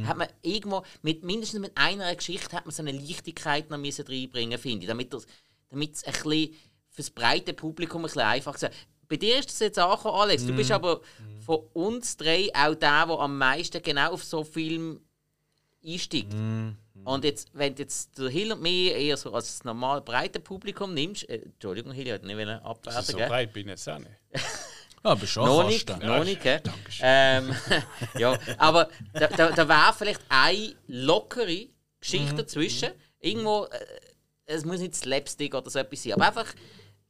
[0.05, 4.05] hat man irgendwo, mit, mindestens mit einer Geschichte hat man so eine Leichtigkeit noch müssen
[4.05, 5.25] reinbringen finde ich, damit das-
[5.69, 6.53] damit es ein bisschen
[6.91, 8.69] fürs breite Publikum ein bisschen einfach ist.
[9.07, 10.45] Bei dir ist das jetzt angekommen, Alex.
[10.45, 11.01] Du bist aber
[11.45, 15.01] von uns drei auch der, der am meisten genau auf so Film
[15.85, 16.33] einsteigt.
[17.03, 20.39] Und jetzt, wenn du jetzt der Hill und mich eher so als das normale breite
[20.39, 23.27] Publikum nimmst, äh, Entschuldigung, Hill, ich wollte nicht abwerten, so gell?
[23.27, 24.11] breit bin ich jetzt auch nicht.
[25.03, 26.05] Ja, aber schon Noch fast nicht, dann.
[26.05, 26.61] noch nicht, gell?
[27.01, 27.55] Ähm,
[28.19, 32.91] ja, aber da, da, da wäre vielleicht eine lockere Geschichte dazwischen.
[33.19, 33.79] Irgendwo, äh,
[34.45, 36.53] es muss nicht Slapstick oder so etwas sein, aber einfach,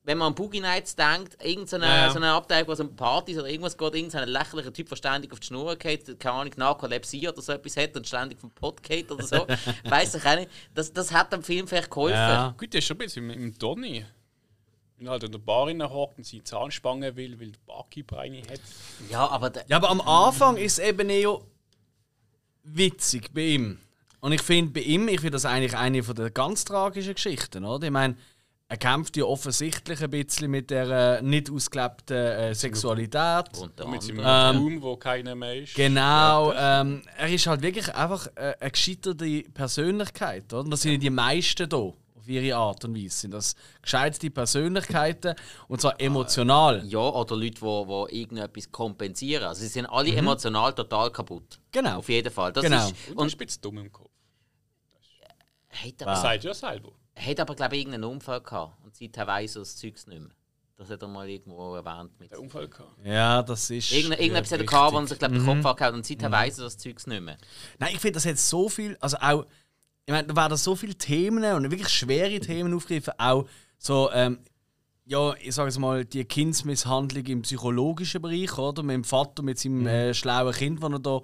[0.03, 2.09] wenn man an Boogie Nights denkt, irgendeine Ja, ja.
[2.11, 5.31] so eine Abteilung, wo es um Partys oder irgendwas geht, irgendein lächerlicher Typ, der ständig
[5.31, 8.81] auf die Schnur geht, keine Ahnung, Narkolepsie oder so etwas hat und ständig vom Pott
[8.81, 9.45] geht oder so,
[9.89, 10.49] weiß ich auch nicht.
[10.73, 12.17] Das, das hat dem Film vielleicht geholfen.
[12.17, 12.55] Ja.
[12.57, 14.05] Gut, das ist schon ein bisschen im Donny.
[14.97, 18.41] Wenn er halt in der Bar hockt und seine Zahnspange will, weil der Barkeeper eine
[18.41, 18.61] hat.
[19.09, 21.39] Ja, aber Ja, aber am Anfang ist es eben eher
[22.63, 23.79] witzig bei ihm.
[24.19, 27.65] Und ich finde bei ihm, ich finde das eigentlich eine von der ganz tragischen Geschichten,
[27.65, 27.85] oder?
[27.85, 28.15] Ich meine,
[28.71, 33.49] er kämpft ja offensichtlich ein bisschen mit der äh, nicht ausgelebten äh, Sexualität.
[33.60, 34.21] unter Mit seinem.
[34.21, 35.75] Raum, wo keiner mehr ist.
[35.75, 40.69] Genau, ähm, er ist halt wirklich einfach äh, eine gescheiterte Persönlichkeit, oder?
[40.69, 43.10] Das sind ja die meisten hier, auf ihre Art und Weise.
[43.10, 45.36] Sind das gescheiterte Persönlichkeiten
[45.67, 46.81] und zwar emotional.
[46.86, 49.43] Ja, oder Leute, die wo, wo irgendetwas kompensieren.
[49.49, 51.60] Also sie sind alle emotional total kaputt.
[51.73, 51.97] Genau.
[51.97, 52.53] Auf jeden Fall.
[52.53, 52.88] Das Genau.
[52.88, 54.12] ist, Und und ist ein bisschen dumm im Kopf.
[55.71, 56.93] hat Das sagt ja selber.
[57.15, 58.84] Hat aber glaube ich, irgendeinen Unfall gehabt.
[58.84, 60.32] Und seither weiss er das Zeugs nicht mehr.
[60.78, 62.19] Das hat er mal irgendwo erwähnt.
[62.19, 62.32] Mit.
[62.32, 63.06] Der Unfall gehabt.
[63.06, 63.91] Ja, das ist.
[63.91, 66.58] Irgend, irgendetwas hat er gehabt, wo er sich glaub, den Kopf angehauen und seither weiss
[66.58, 67.38] er das Zeugs nicht mehr.
[67.78, 69.45] Nein, ich finde, das hat so viel, also auch,
[70.06, 73.47] ich meine, da werden so viele Themen und wirklich schwere Themen aufgegriffen, auch
[73.78, 74.39] so, ähm,
[75.06, 78.82] ja, ich sage es mal, die Kindsmisshandlung im psychologischen Bereich, oder?
[78.82, 81.21] Mit dem Vater, mit seinem äh, schlauen Kind, das er da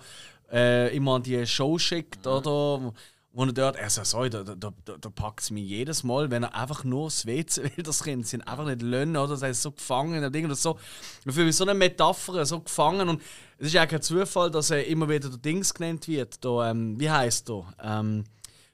[0.52, 2.94] äh, immer an die Show schickt, oder?
[3.38, 6.42] Wo er dort, also sorry, da, da, da, da packt es mich jedes Mal, wenn
[6.42, 9.28] er einfach nur das WC will, das Kind, sind einfach nicht lönnen, oder?
[9.28, 10.80] Das heißt, so gefangen oder irgendwas so.
[11.24, 13.22] Ich fühle mich so eine Metapher, so gefangen und
[13.60, 17.00] es ist ja kein Zufall, dass er immer wieder der Dings genannt wird, da, ähm,
[17.00, 17.64] wie heißt der?
[17.80, 18.24] Ähm,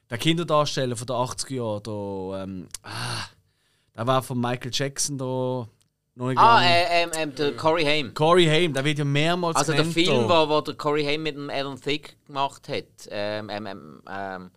[0.08, 3.26] der Kinderdarsteller von den 80er Jahren, da, ähm, ah,
[3.94, 5.68] der war von Michael Jackson da
[6.16, 8.14] noch nicht Ah, äh, ähm, ähm, der Corey Haim.
[8.14, 10.48] Corey Haim, der wird ja mehrmals Also der genannt Film, da.
[10.48, 12.84] wo, wo der Corey Haim mit dem Alan Thicke gemacht hat.
[13.10, 14.50] Ähm, ähm, ähm, ähm,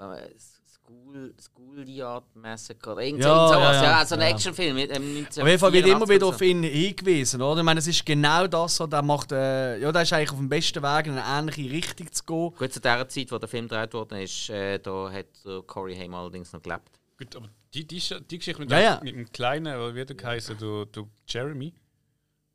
[0.00, 0.28] äh,
[0.74, 3.60] School, Schoolyard Massacre oder irgend Ja, sowas.
[3.60, 3.98] ja, Ja, ja.
[3.98, 4.28] also ein Ja.
[4.28, 7.60] Actionfilm mit ähm, Auf jeden Fall wird immer 1984 wieder auf ihn hingewiesen, oder?
[7.60, 10.38] Ich meine, es ist genau das, so, der macht, äh, ja, der ist eigentlich auf
[10.38, 12.54] dem besten Weg, in eine ähnliche Richtung zu gehen.
[12.58, 15.94] Gut, zu der Zeit, wo der Film gedreht worden ist, äh, da hat der Corey
[15.96, 16.88] Haim allerdings noch gelebt.
[17.18, 19.00] Gut, aber die, die, die Geschichte mit, Ja, ja.
[19.02, 21.72] mit dem Kleinen, oder wie der geheißen, du, du Jeremy,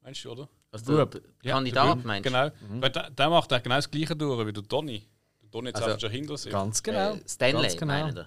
[0.01, 0.49] meinst du, oder?
[0.71, 1.05] Also der,
[1.43, 2.31] der Kandidat, meinst du?
[2.31, 2.51] Genau.
[2.81, 5.07] Weil der, der macht eigentlich genau das gleiche durch wie der Donny.
[5.41, 6.51] Der Donny hat Also- einfach schon hinter sich.
[6.51, 7.13] Ganz genau.
[7.15, 8.25] Äh, Stanley, Ganz genau.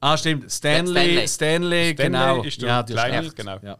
[0.00, 0.50] Ah, stimmt.
[0.52, 0.92] Stanley.
[0.92, 2.42] Stanley, Stanley, Stanley genau.
[2.42, 3.58] ist der ja, du Kleine, genau.
[3.62, 3.78] Ja.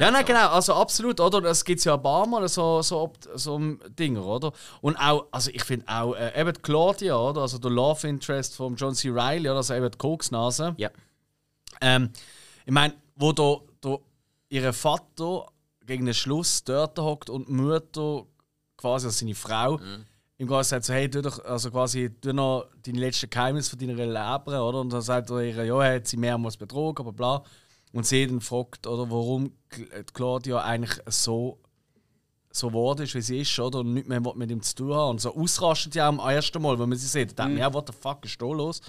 [0.00, 1.40] Ja, nein, genau, also absolut, oder?
[1.40, 3.58] Das gibt es ja ein paar Mal, so, so, so
[3.98, 4.52] Dinger, oder?
[4.80, 7.42] Und auch, also ich finde auch, äh, eben Claudia, oder?
[7.42, 9.10] Also der Love Interest von John C.
[9.10, 9.58] Reilly, oder?
[9.58, 10.74] Also eben die Koksnase.
[10.78, 10.90] Ja.
[11.80, 12.10] Ähm,
[12.66, 13.98] ich meine, wo da, da
[14.48, 15.46] ihre Vater
[15.86, 18.24] gegen den Schluss dort hockt und die Mutter,
[18.76, 19.78] quasi also seine Frau,
[20.38, 23.78] ihm quasi sagt so, hey, tu doch, also quasi, tu noch deine letzten Geheimnisse von
[23.78, 24.80] deiner Leben, oder?
[24.80, 27.42] Und dann sagt er ihr, ja, hat sie mehrmals betrogen, aber bla.
[27.94, 31.58] Und sie dann fragt, oder, warum Cl- Claudia eigentlich so
[32.50, 33.80] so geworden ist, wie sie ist, oder?
[33.80, 35.10] Und nicht mehr mit ihm zu tun haben.
[35.10, 37.36] Und so ausrastet ja am ersten Mal, wenn man sie sieht.
[37.36, 38.80] Da denkt man, ja, what the fuck ist da los?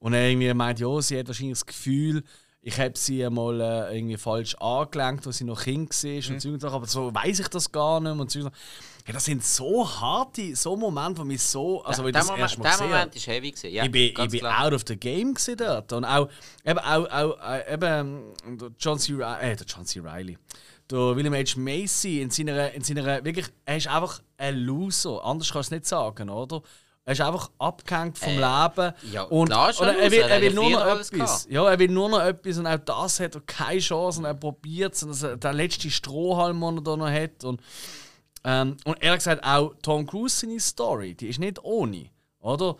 [0.00, 2.24] Und er irgendwie meint, ja, sie hat wahrscheinlich das Gefühl,
[2.60, 6.52] ich habe sie einmal äh, irgendwie falsch angelenkt, als sie noch Kind war Mhm.
[6.54, 8.50] und Sachen, aber so weiß ich das gar nicht und Zeug
[9.08, 12.26] und ja, Das sind so harte, so Momente, wo mich so, also wenn ich das
[12.26, 13.70] Moment, erste Mal der gesehen Moment ist heavy gewesen.
[13.72, 14.66] Ja, ich bin, ich bin klar.
[14.66, 15.92] out of the game gewesen dort.
[15.92, 16.28] Und auch,
[16.64, 18.22] eben, auch, auch äh, eben,
[18.58, 19.12] der John C.
[19.14, 20.00] Riley, äh, der John C.
[20.00, 20.38] Riley.
[20.90, 21.58] Der William H.
[21.58, 25.24] Macy in seiner, in seiner, wirklich, er ist einfach ein Loser.
[25.24, 26.62] Anders kannst du es nicht sagen, oder?
[27.04, 28.94] Er ist einfach abgehängt vom Äh, Leben.
[29.12, 31.46] ja, und ist er er will, er will er nur noch etwas.
[31.48, 34.34] Ja, er will nur noch etwas und auch das hat er keine Chance und er
[34.34, 35.02] probiert es.
[35.02, 37.44] Und das, der letzte Strohhalm, den er da noch hat.
[37.44, 37.62] Und,
[38.44, 42.10] ähm, und ehrlich gesagt, auch Tom Cruise seine Story, die ist nicht ohne.
[42.40, 42.76] Oder?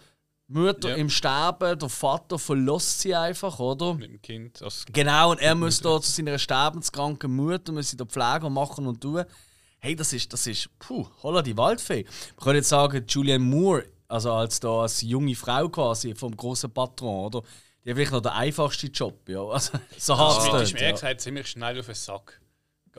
[0.51, 0.97] Mutter Ja.
[0.97, 3.95] im Sterben, der Vater verlässt sie einfach, oder?
[3.95, 4.63] Mit dem Kind.
[4.63, 8.55] Also, Genau, und er muss da zu seiner sterbenskranken Mutter muss sie da pflegen und
[8.55, 9.25] machen und tun.
[9.79, 12.05] Hey, das ist, das ist, puh, holla die Waldfee.
[12.05, 16.71] Man könnte jetzt sagen, Julianne Moore, also als, da, als junge Frau quasi vom großen
[16.71, 17.43] Patron, oder?
[17.85, 19.43] Die hat vielleicht noch den einfachsten Job, ja.
[19.51, 20.93] Also, so hart das ist mir ja.
[20.93, 22.41] gesagt ziemlich schnell auf den Sack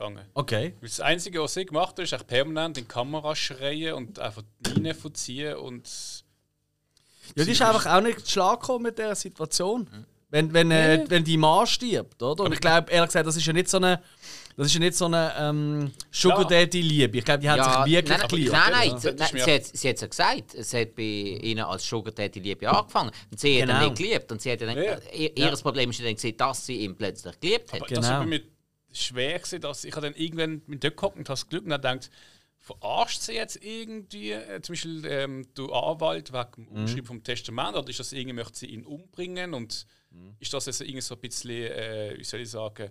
[0.08, 0.26] gegangen.
[0.34, 0.74] Okay.
[0.80, 4.18] Weil Das Einzige, was sie gemacht hat, ist echt permanent in die Kamera schreien und
[4.18, 5.88] einfach die Linie verziehen und.
[7.36, 9.88] Ja, die ist einfach auch nicht zu Schlag gekommen mit dieser Situation.
[10.30, 12.44] Wenn, wenn, äh, wenn die Mann stirbt, oder?
[12.44, 14.00] Und ich glaube, ehrlich gesagt, das ist ja nicht so eine,
[14.56, 16.60] das ist ja nicht so eine ähm, Sugar Klar.
[16.62, 17.18] Daddy Liebe.
[17.18, 18.52] Ich glaube, die hat sich wirklich nein, geliebt.
[18.52, 18.98] Nein, nein, Ja.
[18.98, 20.54] sie, Das nein hat, sie hat es ja gesagt.
[20.54, 23.10] Es hat bei ihnen als Sugar Daddy Liebe angefangen.
[23.30, 23.80] Und sie hat Genau.
[23.82, 24.30] ihn nicht geliebt.
[24.32, 24.98] Und sie hat dann, Ja.
[25.12, 27.80] ihr, ihr Problem ist ja dann, gewesen, dass sie ihn plötzlich geliebt hat.
[27.82, 28.20] Aber das Genau.
[28.20, 28.42] bei mir
[28.92, 32.10] schwer, gewesen, dass ich dann irgendwann mit dort gehockt und das Glück und habe gedacht,
[32.58, 36.80] verarscht sie jetzt irgendwie, äh, zum Beispiel ähm, der Anwalt wegen dem Mhm.
[36.82, 40.36] Umschreiben vom Testament oder ist das irgendwie, möchte sie ihn umbringen und Mhm.
[40.40, 42.90] ist das jetzt irgendwie so ein bisschen, äh, wie soll ich sagen,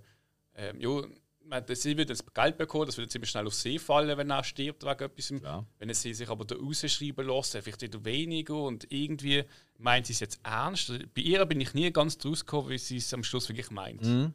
[0.55, 0.79] ähm,
[1.43, 4.43] man- sie wird jetzt Geld bekommen, das wird ziemlich schnell auf See fallen, wenn er
[4.43, 5.29] stirbt wegen etwas.
[5.41, 5.65] Ja.
[5.77, 9.43] Wenn sie sich aber da rausschreiben lässt, dann vielleicht wieder weniger und irgendwie
[9.77, 10.91] meint sie es jetzt ernst.
[11.13, 14.01] Bei ihr bin ich nie ganz draus gekommen, wie sie es am Schluss wirklich meint.
[14.03, 14.33] Mhm.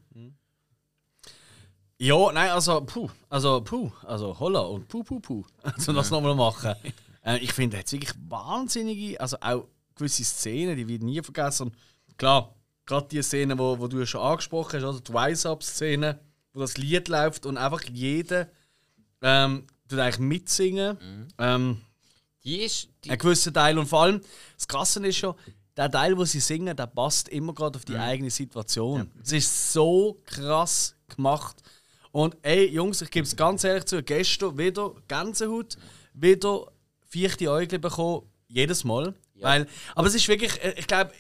[1.99, 5.45] Ja, nein, also puh, also puh, also holla und puh, puh, puh.
[5.63, 6.75] Also das nochmal machen.
[7.25, 11.69] äh, ich finde, hat wirklich wahnsinnige, also auch gewisse Szenen, die wir nie vergessen.
[11.69, 12.55] Und klar,
[12.87, 16.19] gerade die Szene, wo, wo du schon angesprochen hast, oder die Wise-Up-Szene,
[16.53, 18.49] wo das Lied läuft und einfach jeder
[19.23, 20.99] ähm, tut eigentlich mitsingen.
[21.39, 21.81] Ähm,
[22.45, 22.89] Die ist.
[23.05, 24.21] Die, ein gewisser Teil und vor allem,
[24.57, 25.35] das Krasse ist schon,
[25.77, 29.11] der Teil, wo sie singen, der passt immer gerade auf die eigene Situation.
[29.23, 31.57] Es ist so krass gemacht.
[32.15, 35.77] Und ey, Jungs, ich gebe es ganz ehrlich zu, gestern wieder Gänsehaut,
[36.13, 36.71] wieder
[37.09, 39.15] vierte Äugle bekommen, jedes Mal.
[39.41, 41.11] Weil, aber es ist wirklich, äh, ich glaube,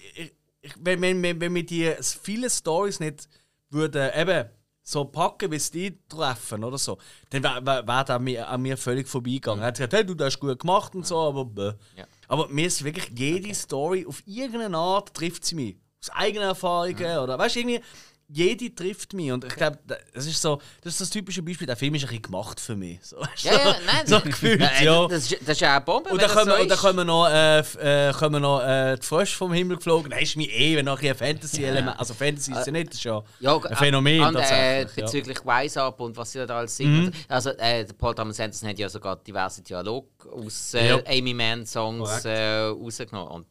[0.78, 1.92] wenn, wenn, wenn, wenn wir die
[2.22, 3.28] viele Stories nicht
[3.70, 4.48] würden, eben
[4.84, 6.96] so packen, wie es die treffen oder so,
[7.30, 9.64] dann wäre wär, wär an mir, an mir völlig vorbeigegangen.
[9.64, 11.72] Er hat gesagt, hey, du das hast gut gemacht und so, aber bäh.
[11.96, 12.06] Ja.
[12.28, 15.76] Aber mir ist wirklich jede Story auf irgendeine Art trifft sie mich.
[16.00, 17.80] Aus eigenen Erfahrungen oder weißt du, irgendwie,
[18.28, 19.30] jede trifft mich.
[19.30, 22.08] Und ich glaube, das ist so, das ist das typische Beispiel, der Film ist ein
[22.08, 22.98] bisschen gemacht für mich.
[23.02, 24.06] So, ja, ja, nein.
[24.06, 25.06] so gefühlt, ja.
[25.08, 26.10] Das, ist- das ist ja eine Bombe.
[26.10, 29.36] Und dann kommen, so und dann kommen noch, äh, äh, kommen noch äh, die Frösche
[29.36, 30.10] vom Himmel geflogen.
[30.10, 31.98] Das ist mir eh, wenn nachher ein Fantasy-Element.
[31.98, 34.96] Also Fantasy ist ja nicht, das ist ja, Ja, ein Phänomen und, äh, tatsächlich.
[34.96, 35.04] ja.
[35.04, 37.12] bezüglich Wise Up und was sie da alles singen.
[37.28, 40.98] Also, äh, Paul Thomas Anderson hat ja sogar diverse Dialoge aus äh, Ja.
[41.06, 42.24] Amy Mann Songs Korrekt.
[42.24, 43.28] äh, rausgenommen.
[43.30, 43.46] Und,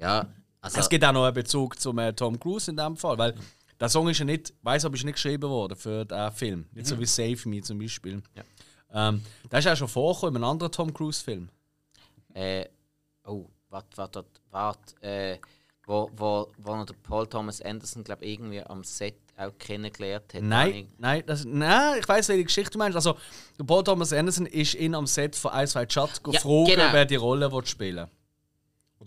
[0.00, 0.26] Ja,
[0.66, 0.80] also.
[0.80, 3.34] Es gibt auch noch einen Bezug zum äh, Tom Cruise in dem Fall, weil
[3.78, 6.66] der Song ist ja nicht, weiß aber ist nicht geschrieben worden für den Film.
[6.72, 8.22] Nicht so wie Save Me zum Beispiel.
[8.92, 11.48] Ähm, der ist auch schon vorgekommen in einem anderen Tom Cruise-Film.
[12.34, 12.66] Äh,
[13.24, 15.38] oh, warte, warte, warte, äh,
[15.86, 20.42] wo, wo, wo der Paul Thomas Anderson, glaube irgendwie am Set auch kennengelernt hat.
[20.42, 22.96] Nein, nein, das, nein, ich weiß, welche Geschichte du meinst.
[22.96, 23.16] Also,
[23.58, 26.92] der Paul Thomas Anderson ist ihn am Set von Ice White Shut Ja, gefragt, genau.
[26.92, 28.08] wer die Rolle will spielen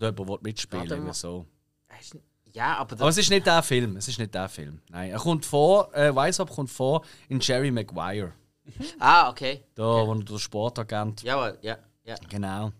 [0.00, 1.46] Oder jemand will mitspielen irgendwie so.
[2.52, 3.96] Ja, aber, Aber es ist nicht der Film.
[3.96, 4.80] Es ist nicht der Film.
[4.90, 8.32] Nein, er kommt vor, äh, Up kommt vor in Jerry Maguire.
[8.98, 9.64] Ah, okay.
[9.74, 11.22] Da, wo er der Sportagent.
[11.22, 12.14] Jawohl, ja, ja.
[12.28, 12.72] Genau.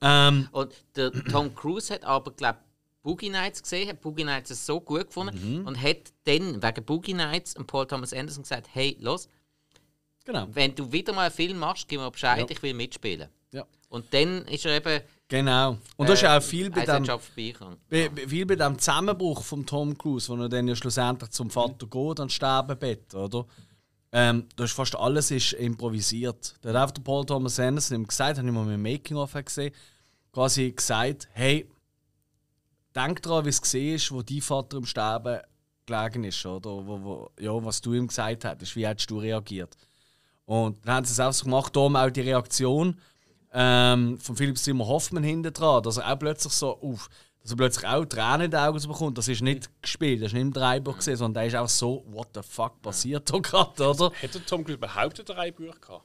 [0.00, 2.58] Ähm, Und der Tom Cruise hat aber, glaube
[3.02, 5.66] Boogie Nights gesehen, hat Boogie Nights so gut gefunden Mhm.
[5.66, 9.28] und hat dann wegen Boogie Nights und Paul Thomas Anderson gesagt: Hey, los,
[10.24, 10.46] genau.
[10.52, 12.46] wenn du wieder mal einen Film machst, gib mir Bescheid, Ja.
[12.48, 13.28] ich will mitspielen.
[13.52, 13.64] Ja.
[13.88, 15.02] Und dann ist er eben.
[15.32, 15.78] Genau.
[15.96, 17.06] Und da ist ja auch viel bei dem,
[17.88, 21.86] bei, viel bei dem Zusammenbruch von Tom Cruise, wo er dann ja schlussendlich zum Vater
[21.86, 23.46] geht und Sterbebett, oder?
[24.12, 26.54] Ähm, da ist fast alles ist improvisiert.
[26.60, 29.72] Da hat einfach der Paul Thomas Anderson ihm gesagt, habe ich mal im Making-of gesehen,
[30.32, 31.66] quasi gesagt, hey,
[32.94, 35.40] denk daran, wie es gesehen ist, wo dein Vater im Sterben
[35.86, 36.68] gelegen ist, oder?
[36.68, 39.78] Wo, wo, ja, was du ihm gesagt hast, wie hättest du reagiert?
[40.44, 42.98] Und dann haben sie es auch so gemacht, darum auch die Reaktion
[43.52, 47.08] ähm, von Philipp Zimmer Hoffmann hinten dran, dass er auch plötzlich so, uff,
[47.42, 49.18] dass er plötzlich auch Tränen in den Augen bekommt.
[49.18, 52.04] Das ist nicht gespielt, das ist nicht im Dreibuch gesehen, sondern der ist auch so,
[52.08, 54.12] what the fuck passiert da gerade, oder?
[54.20, 56.04] Hätte Tom Cruise überhaupt drei Bücher gehabt?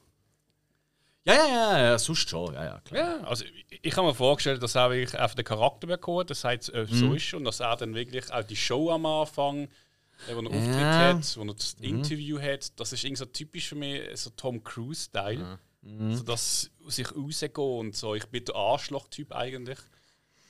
[1.25, 3.19] Ja, ja, ja, ja, sonst schon, ja, ja, klar.
[3.21, 6.29] Ja, also ich, ich habe mir vorgestellt, dass er wirklich einfach den Charakter bekommen hat,
[6.29, 7.15] dass es äh, so Mhm.
[7.15, 10.77] ist und dass er dann wirklich auch die Show am Anfang, äh, wo er Auftritt
[10.79, 11.13] Ja.
[11.13, 11.17] Mhm.
[11.17, 14.63] hat, wo er das Interview hat, das ist irgendwie so typisch für mich so Tom
[14.63, 15.59] Cruise-Style.
[15.81, 16.15] Mhm.
[16.15, 19.79] So das aus sich rausgehen und so, ich bin der Arschloch-Typ eigentlich.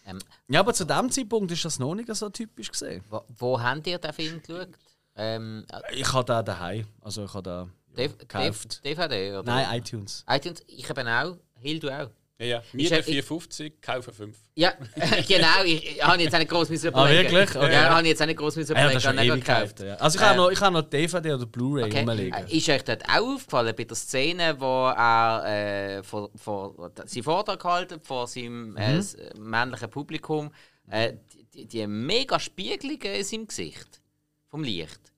[0.05, 3.03] Ähm, Ja, aber zu dem Zeitpunkt ist das noch nicht so typisch gesehen.
[3.09, 4.69] wo, wo habt ihr den Film geschaut?
[5.15, 8.83] Ähm, Ich habe den daheim, also ich habe den ja, gekauft.
[8.85, 9.37] DVD?
[9.37, 9.43] Oder?
[9.43, 10.23] Nein, iTunes.
[10.29, 11.37] iTunes, ich habe ihn auch.
[11.59, 12.09] Hill, du auch.
[12.39, 12.57] Ja, ja.
[12.59, 14.37] Ist Mir der 450, kaufen 5.
[14.53, 14.73] Ja,
[15.27, 15.63] genau.
[15.65, 17.49] Ich, habe jetzt nicht groß müssen Ah, wirklich?
[17.55, 17.71] Okay.
[17.73, 19.79] Ja, habe ich jetzt nicht groß müssen Ah, ja, das ist schon gekauft.
[19.79, 19.95] Ja.
[19.95, 21.99] Also ich habe noch, ich habe noch DVD oder Blu-ray Okay.
[22.01, 22.33] rumliegen.
[22.47, 27.23] Äh, Ist euch dort auch aufgefallen bei der Szene, wo er äh, vor, vor, seinen
[27.23, 28.99] Vortrag gehalten vor seinem äh, Mhm.
[28.99, 30.51] s- männlichen Publikum,
[30.91, 31.13] äh,
[31.55, 33.99] die, die mega Spiegelungen in seinem Gesicht
[34.47, 35.11] vom Licht.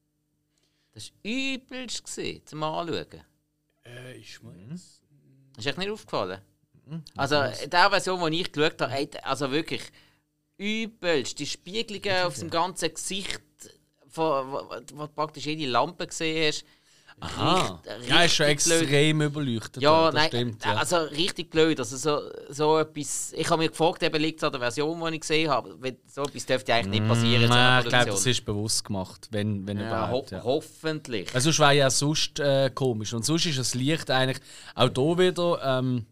[0.93, 3.05] Das war übelst gewesen, zum Anschauen.
[3.85, 4.49] Äh, ich Mhm.
[4.51, 4.73] meine.
[4.73, 6.39] Ist euch nicht aufgefallen?
[7.15, 9.81] Also, in der Version, die ich geschaut habe, hat- also wirklich
[10.57, 11.39] übelst.
[11.39, 13.41] Die Spiegelungen auf seinem ganzen Gesicht,
[14.13, 14.61] wo, wo,
[14.95, 16.65] wo praktisch jede Lampe gesehen hast.
[17.21, 17.81] Aha.
[17.99, 18.81] Richt- Ja, ist schon richtig blöd.
[18.83, 19.83] extrem überleuchtet.
[19.83, 20.63] Ja, nein, stimmt.
[20.63, 20.75] Ja.
[20.75, 21.77] also richtig blöd.
[21.77, 25.15] Also so, so etwas, ich habe mich gefragt, eben liegt es an der Version, die
[25.15, 25.77] ich gesehen habe.
[26.07, 28.85] So etwas dürfte eigentlich nicht passieren in so einer Nein, ich glaube, das ist bewusst
[28.85, 30.31] gemacht, wenn, wenn ja, ho überhaupt.
[30.31, 30.43] Ja.
[30.43, 31.33] Hoffentlich.
[31.33, 33.13] Weil sonst wäre ja sonst äh, komisch.
[33.13, 34.39] Und sonst ist das Licht eigentlich
[34.75, 35.61] auch hier wieder.
[35.79, 36.05] Ähm,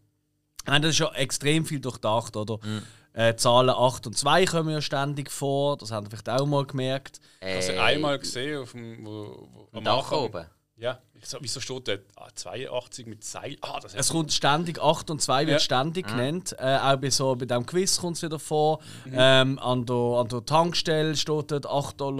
[0.67, 2.57] ich meine, das ist ja extrem viel durchdacht, oder?
[2.61, 2.83] Mhm.
[3.13, 6.65] Äh, Zahlen 8 und 2 kommen ja ständig vor, das haben ihr vielleicht auch mal
[6.65, 7.19] gemerkt.
[7.41, 10.45] Also Äh, einmal gesehen, auf dem, wo, wo, am Dach Anfang- oben.
[10.79, 13.55] Ja, ich so, wieso steht dort ah, 82 mit Seil?
[13.61, 15.59] Ah, das Es kommt ständig 8 und 2 wird Ja.
[15.59, 16.55] ständig genannt.
[16.59, 18.79] Äh, auch bei, so, bei diesem Quiz kommt es wieder vor.
[19.05, 19.13] Mhm.
[19.17, 22.19] Ähm, an, der, an der Tankstelle steht dort 8,20 Dollar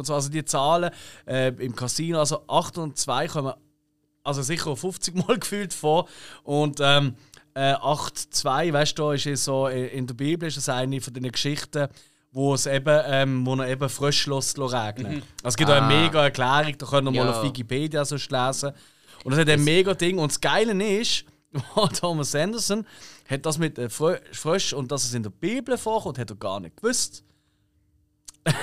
[0.00, 0.12] und so.
[0.14, 0.90] Also die Zahlen
[1.26, 3.54] äh, im Casino, also 8 und 2 kommen
[4.24, 6.06] also sicher 50 Mal gefühlt vor.
[6.42, 7.14] Und ähm,
[7.56, 11.30] äh, 8,2, weißt du, ist so, äh, in der Bibel ist das eine von den
[11.32, 11.88] Geschichten,
[12.32, 15.22] wo es eben, ähm, wo er eben frisch lässt regnen.
[15.42, 16.02] Also es gibt auch eine Ah.
[16.02, 17.30] mega Erklärung, da könnt ihr mal Ja.
[17.38, 18.72] auf Wikipedia so lesen.
[19.24, 20.18] Und das hat ein mega Ding.
[20.18, 21.24] Und das Geile ist,
[21.98, 22.86] Thomas Anderson
[23.28, 26.36] hat das mit äh, Frö- Frösch und dass es in der Bibel vorkommt, hat er
[26.36, 27.24] gar nicht gewusst.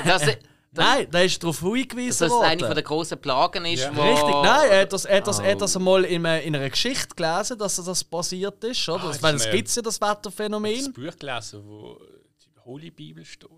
[0.06, 0.22] Das,
[0.76, 2.46] Nein, da ist darauf hingewiesen dass das worden.
[2.46, 3.96] eine von der großen Plagen ist, Ja.
[3.96, 4.02] wo...
[4.02, 6.56] Richtig, nein, er hat das, er hat das, er hat das einmal in, einer- in
[6.56, 8.90] einer Geschichte gelesen, dass das passiert ist.
[8.90, 9.04] Oder?
[9.04, 10.94] Ah, das, weil ist es gibt ja das das Wetterphänomen.
[10.94, 12.00] Buch gelesen, wo
[12.44, 13.50] die Holy Bibel steht.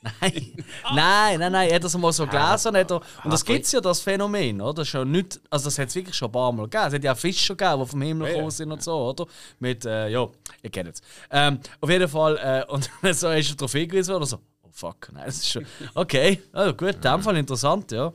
[0.00, 0.12] Nein,
[0.94, 2.68] nein, nein, nein, er hat das einmal so gelesen.
[2.68, 4.60] Und, hat er, und das Ah, gibt es ja, das Phänomen.
[4.60, 4.74] Oder?
[4.74, 6.84] Das, ist ja nicht, also das hat es wirklich schon ein paar Mal gegeben.
[6.86, 8.32] Es hat ja auch Fische gegeben, die vom Himmel ja.
[8.34, 8.96] gekommen sind und so.
[9.10, 9.26] Oder?
[9.58, 10.26] Mit, äh, ja,
[10.62, 11.00] ihr kennt es.
[11.30, 14.26] Ähm, auf jeden Fall, äh, und so ist er darauf hingewiesen worden.
[14.26, 14.38] So,
[14.68, 15.66] oh fuck, nein, das ist schon.
[15.94, 18.12] Okay, also gut, in dem Fall interessant, ja.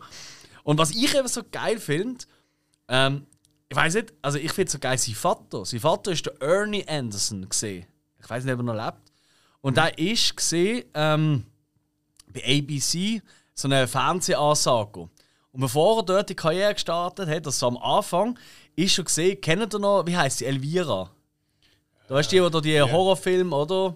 [0.64, 2.26] Und was ich eben so geil finde,
[2.88, 3.26] ähm,
[3.70, 5.66] ich weiß nicht, also ich finde so geil, sein Vater.
[5.66, 7.88] Sein Vater ist der Ernie Anderson gesehen.
[8.22, 9.12] Ich weiß nicht, ob er noch lebt.
[9.62, 11.46] Und der ist gesehen ähm,
[12.28, 13.22] bei ABC
[13.54, 15.10] so eine Fernsehansage.
[15.52, 18.38] Und bevor er dort die Karriere gestartet hat, also am Anfang,
[18.76, 21.12] ist schon gesehen, kennt ihr noch, wie heißt sie, Elvira?
[22.08, 23.96] Da ist die, oder die Horrorfilm, oder?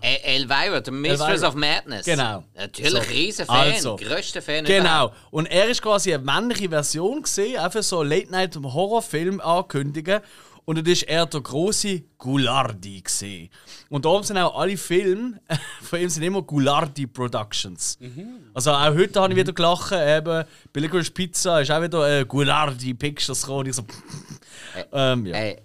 [0.00, 1.48] Äh, Elvira, The Mistress Elvira.
[1.48, 2.04] of Madness.
[2.06, 2.44] Genau.
[2.56, 2.98] Natürlich, So.
[2.98, 3.96] riesen Fan, Also.
[3.96, 5.12] grösster Fan Genau.
[5.30, 10.20] Und er ist quasi eine männliche Version gesehen, einfach so Late Night Horrorfilm ankündigen.
[10.66, 13.48] Und das ist er der große Gulardi gesehen.
[13.88, 15.40] Und darum sind auch alle Filme
[15.82, 17.98] von ihm sind immer Gulardi Productions.
[18.54, 22.94] Also auch heute habe ich wieder gelacht, eben Billigers Pizza ist auch wieder äh, Gulardi
[22.94, 23.60] Pictures gekommen.
[23.60, 23.82] Und Ich so,
[24.92, 25.34] ähm, ja.
[25.36, 25.56] Äh,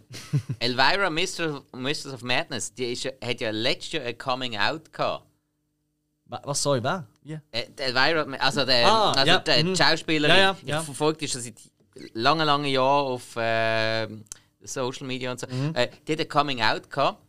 [0.59, 5.25] Elvira, Mistress, Mistress of Madness, die ist, hat ja letztes Jahr ein Coming Out gehabt.
[6.25, 7.05] Wa- Was soll ich, wer?
[7.23, 7.41] Ja.
[7.51, 9.75] Äh, Elvira, also der, Ah, also ja, der mhm.
[9.75, 10.81] Schauspielerin, Ja, ja, ja.
[10.81, 11.55] verfolge die schon seit
[12.13, 14.07] langen, langen Jahren auf äh,
[14.63, 15.47] Social Media und so.
[15.47, 15.75] Mhm.
[15.75, 17.19] Äh, die hat ein Coming Out gehabt.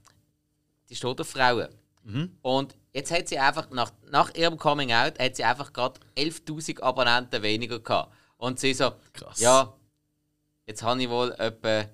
[0.89, 1.69] Die steht auf Frauen.
[2.05, 2.31] Mhm.
[2.43, 6.81] Und jetzt hat sie einfach, nach, nach ihrem Coming Out, hat sie einfach gerade 11.000
[6.81, 8.13] Abonnenten weniger gehabt.
[8.39, 9.41] Und sie so, Krass.
[9.41, 9.73] ja,
[10.67, 11.85] jetzt habe ich wohl etwa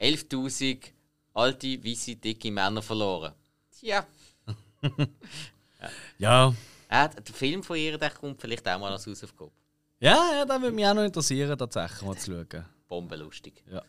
[0.00, 0.78] 11.000
[1.34, 3.32] alte, weiße, dicke Männer verloren.
[3.78, 4.06] Tja.
[6.18, 6.52] Ja.
[6.88, 9.52] Äh, der Film von ihr der kommt vielleicht auch mal als Hausaufgabe.
[10.00, 12.64] Ja, ja, das würde mich auch noch interessieren, tatsächlich mal zu schauen.
[12.88, 13.62] Bombenlustig.
[13.70, 13.80] Ja,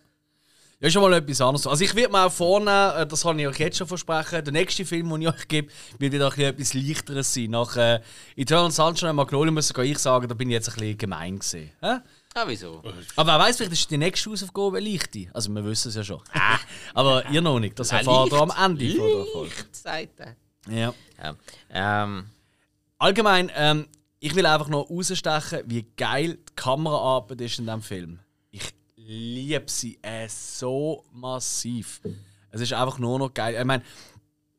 [0.82, 1.68] ist schon mal etwas anderes.
[1.68, 4.54] Also ich werde mir auch vornehmen, äh, das kann ich euch jetzt schon versprechen, der
[4.54, 7.52] nächste Film, den ich euch gebe, wird wieder ein bisschen etwas leichteres sein.
[7.52, 8.00] Nach äh,
[8.38, 11.40] Eternal Sunshine und Magnolia muss sogar ich sagen, da bin ich jetzt ein bisschen gemein
[11.40, 11.72] gesehen.
[11.82, 11.98] Hä?
[12.36, 12.82] Ah, wieso?
[13.16, 15.28] Aber wer weiß, vielleicht ist die nächste Hausaufgabe leichte.
[15.34, 16.22] Also wir wissen es ja schon.
[16.94, 19.56] Aber ihr noch nicht, das erfahrt ihr am Ende von der Folge.
[19.72, 20.36] Sagt er.
[20.70, 20.94] Ja.
[21.22, 21.36] Ja.
[22.04, 22.30] Ähm,
[23.02, 23.88] Allgemein, ähm,
[24.20, 28.20] ich will einfach noch herausstechen, wie geil die Kameraarbeit ist in diesem Film.
[28.52, 32.02] Ich liebe sie äh, so massiv.
[32.52, 33.56] Es ist einfach nur noch geil.
[33.58, 33.84] Ich meine,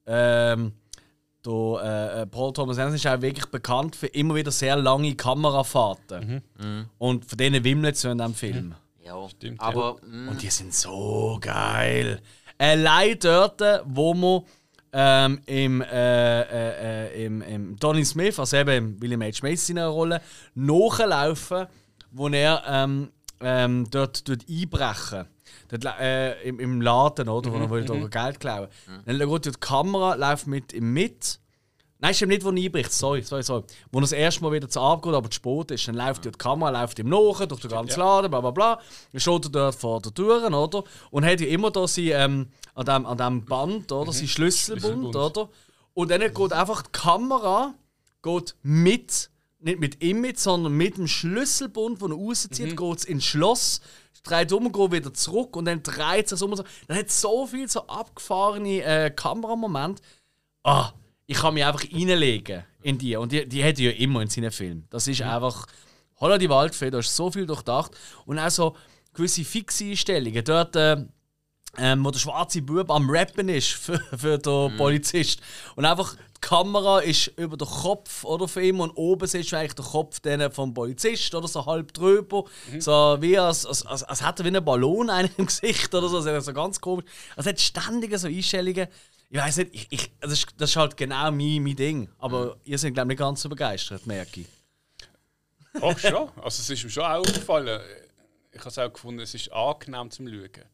[0.07, 0.73] ähm,
[1.45, 6.43] der, äh, Paul Thomas Anderson ist auch wirklich bekannt für immer wieder sehr lange Kamerafahrten.
[6.99, 8.75] Und von denen wimmelt es in diesem Film.
[9.05, 9.29] ja.
[9.29, 12.21] Stimmt, Aber mm, Und die sind so geil.
[12.59, 14.43] Allein dort, wo man
[14.93, 19.39] ähm, im, äh, äh, äh, im, im Donny Smith, also eben im William H.
[19.43, 20.21] Macy seiner Rolle,
[20.55, 21.67] nachlaufen,
[22.11, 23.11] wo er ähm,
[23.41, 25.27] ähm, dort, dort einbrechen
[25.71, 28.69] dort, äh, im, im Laden, oder, wo er will dort Geld klauen
[29.07, 31.39] Dann geht die Kamera, läuft mit ihm mit.
[32.03, 32.93] Nein, stimmt nicht, wo er einbricht.
[32.93, 33.63] Sorry, sorry, sorry.
[33.93, 35.87] Wo er das erste Mal wieder zur Arbeit geht, aber zu spät ist.
[35.87, 38.81] Dann läuft die Kamera, läuft ihm nach, durch den ganzen Laden, bla bla bla.
[39.13, 40.85] Dann steht er dort vor der Tür, oder?
[41.11, 44.13] Und hat ja immer da sein, ähm, an dem, an dem Band, oder?
[44.13, 45.17] Sein Schlüsselbund, Schlüsselbund.
[45.17, 45.49] oder?
[45.93, 47.75] Und dann geht einfach die Kamera
[48.23, 53.05] geht mit, nicht mit ihm mit, sondern mit dem Schlüsselbund, den er rauszieht, geht es
[53.05, 53.81] ins Schloss,
[54.23, 56.51] dreht um, geht wieder zurück und dann dreht es sich um.
[56.51, 56.65] und So.
[56.87, 60.03] Dann hat so viel so abgefahrene äh, Kameramomente.
[60.63, 60.93] Ah,
[61.27, 63.17] ich kann mich einfach reinlegen in die.
[63.17, 64.87] Und die, die hat er ja immer in seinen Filmen.
[64.91, 65.67] Das ist einfach.
[66.21, 67.93] Holla die Waldfee, da ist so viel durchdacht.
[68.27, 68.77] Und auch so
[69.15, 70.45] gewisse fixe Einstellungen.
[70.45, 71.05] Dort, äh,
[71.79, 75.41] ähm, wo der schwarze Bub am Rappen ist für, für den Polizist.
[75.77, 79.57] Und einfach die Kamera ist über den Kopf oder von ihm und oben siehst du
[79.57, 82.45] eigentlich den Kopf dann vom Polizist oder so halb drüber.
[82.79, 86.09] So wie als, als, als, als hätte er wie einen Ballon einen im Gesicht oder
[86.09, 86.23] so.
[86.23, 87.05] Das ist so ganz komisch.
[87.37, 88.89] Es hat ständige so Einstellungen.
[89.29, 92.09] Ich weiß nicht, ich, ich, das, ist, das ist halt genau mein, mein Ding.
[92.19, 94.47] Aber ihr seid, glaube ich, nicht ganz so begeistert, merke ich.
[95.81, 96.31] Ach schon.
[96.37, 97.81] Also es ist mir schon auch aufgefallen.
[98.51, 100.65] Ich habe es auch gefunden, es ist angenehm zum Schauen.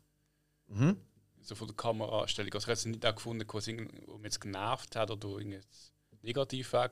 [0.69, 0.97] Mhm.
[1.43, 2.53] So von der Kamerastellung.
[2.53, 3.79] Also ich habe es nicht auch gefunden, was mich
[4.25, 5.93] jetzt genervt hat oder irgendwas
[6.23, 6.91] negativ war.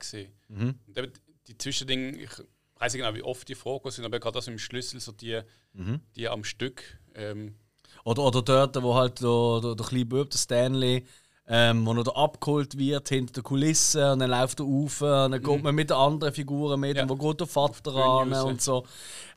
[0.49, 0.79] Mhm.
[0.87, 1.13] Und eben
[1.49, 2.31] die Zwischendinge, ich
[2.79, 5.41] weiß nicht genau, wie oft die Fragen sind, aber gerade das im Schlüssel, so die,
[5.73, 6.01] Mhm.
[6.15, 6.83] die am Stück.
[7.15, 7.57] Ähm,
[8.05, 11.05] Oder, oder dort, wo halt der, der, der kleine Bub, der Stanley,
[11.47, 15.33] ähm, wo er da abgeholt wird hinter der Kulisse und dann läuft er auf und
[15.33, 17.03] dann geht man mit den anderen Figuren mit Ja.
[17.03, 18.45] und wo geht der Vater Bühne an raus.
[18.45, 18.87] und so.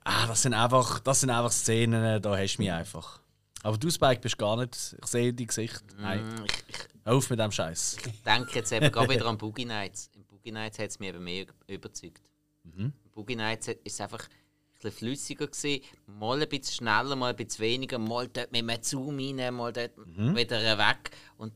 [0.04, 3.20] Ah, das sind einfach, das sind einfach Szenen, äh, da hast du mich einfach.
[3.68, 4.96] Aber du, Spike, bist gar nicht.
[5.02, 5.84] Ich sehe dein Gesicht.
[6.00, 7.98] Nein, mm, ich, ich hör auf mit dem Scheiß.
[8.26, 10.10] denke jetzt eben gerade wieder an Boogie Nights.
[10.14, 12.32] Im Boogie Nights hat es mich eben mehr überzeugt.
[12.64, 12.94] Mhm.
[13.04, 15.82] Im Boogie Nights ist es einfach ein bisschen flüssiger gewesen.
[16.06, 19.74] Mal ein bisschen schneller, mal ein bisschen weniger, mal dort mit einem Zoom rein, mal
[19.74, 20.34] dort Mhm.
[20.38, 21.12] wieder weg.
[21.36, 21.52] Und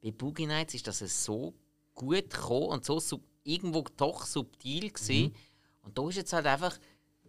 [0.00, 1.52] bei Boogie Nights ist das so
[1.94, 5.24] gut gekommen und so sub irgendwo doch subtil gewesen.
[5.24, 5.34] Mhm.
[5.82, 6.78] Und da ist jetzt halt einfach.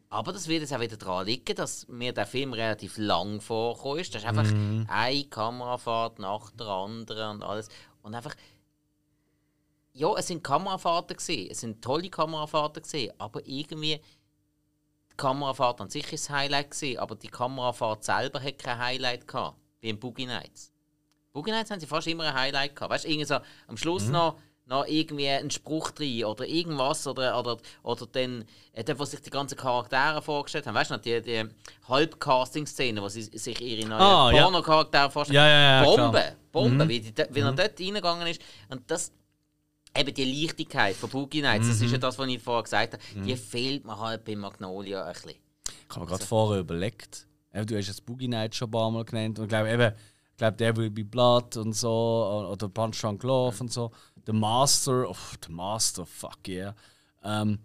[0.10, 4.00] Aber das wird jetzt auch wieder daran liegen, dass mir der Film relativ lang vorgekommen
[4.00, 4.16] ist.
[4.16, 4.86] Das ist einfach Mhm.
[4.90, 7.68] eine Kamerafahrt nach der anderen und alles.
[8.04, 8.36] Und einfach.
[9.94, 14.00] Ja, es sind Kamerafahrten gesehen, es sind tolle Kamerafahrten gesehen, aber irgendwie
[15.12, 19.28] die Kamerafahrt an sich ist das Highlight gesehen, aber die Kamerafahrt selber hat kein Highlight
[19.28, 20.72] gehabt, wie im Boogie Nights.
[21.34, 22.92] Boogie Nights haben sie fast immer ein Highlight gehabt.
[22.94, 24.38] Weißt du, so am Schluss noch,
[24.68, 28.44] noch irgendwie ein Spruch drin oder irgendwas oder, oder, oder dann,
[28.74, 30.76] äh, dort, wo sich die ganzen Charaktere vorgestellt haben.
[30.76, 31.44] Weißt du noch, die, die
[31.88, 34.42] Halb-Casting-Szene, wo sie sich ihre neuen Ah, ja.
[34.44, 35.36] Porno-Charaktere vorstellen.
[35.38, 36.18] Ja, ja, ja, Bombe!
[36.20, 36.32] klar.
[36.52, 38.42] Bombe, wie, die, wie er dort reingegangen ist.
[38.70, 39.12] Und das,
[39.96, 43.22] eben die Leichtigkeit von Boogie Nights, das ist ja das, was ich vorher gesagt habe,
[43.26, 45.32] die fehlt mir halt bei Magnolia ein bisschen.
[45.32, 47.26] Ich habe mir gerade vorher überlegt.
[47.66, 49.40] Du hast das Boogie Night schon ein paar Mal genannt.
[49.40, 49.94] Und ich glaube, eben,
[50.32, 53.92] Ich glaube, There Will Be Blood und so, oder Punch Drunk Love und so.
[54.28, 55.16] The Master, oh,
[55.46, 56.76] The Master, fuck yeah.
[57.24, 57.60] Ähm,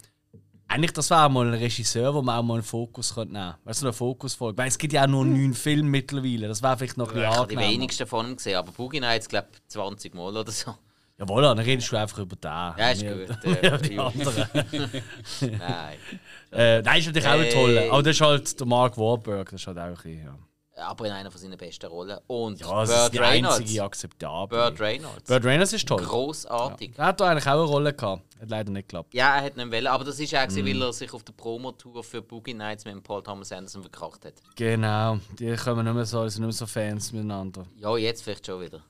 [0.69, 3.59] eigentlich, das wäre mal ein Regisseur, wo man auch mal einen Fokus könnte nehmen könnte.
[3.69, 4.57] Weißt du, eine Fokusfolge.
[4.57, 6.49] Weil es gibt ja auch nur neun Filme mittlerweile.
[6.49, 9.01] Das wäre vielleicht noch ein Ich bisschen habe die wenigsten von ihm gesehen, aber Boogie
[9.01, 10.75] Nights, glaube ich, 20 Mal oder so.
[11.19, 12.49] Ja, voilà, dann redest du einfach über den.
[12.51, 13.45] Ja, ist Wir- gut.
[13.45, 14.49] Äh, die anderen.
[15.59, 15.99] Nein.
[16.53, 17.93] äh, nein, ist natürlich auch ein Äh, toller.
[17.93, 20.39] Aber das ist halt der Mark Wahlberg, das ist halt auch ein bisschen, ja.
[20.83, 22.19] Aber in einer von seinen besten Rollen.
[22.27, 23.59] Und Ja, das ist Burt die Reynolds.
[23.61, 24.59] einzige akzeptable.
[24.59, 25.23] Burt Reynolds.
[25.29, 26.03] Burt Reynolds ist toll.
[26.03, 26.93] Großartig.
[26.97, 28.23] Er hat da eigentlich auch eine Rolle gehabt.
[28.41, 29.15] Hat leider nicht geklappt.
[29.15, 31.33] Ja, er hat nicht wollen, aber das ist auch, gewesen, weil er sich auf der
[31.33, 34.35] Promotour für Boogie Nights mit Paul Thomas Anderson verkracht hat.
[34.57, 37.65] Genau, die kommen nicht mehr so, sind nicht mehr so Fans miteinander.
[37.77, 38.83] Ja, jetzt vielleicht schon wieder.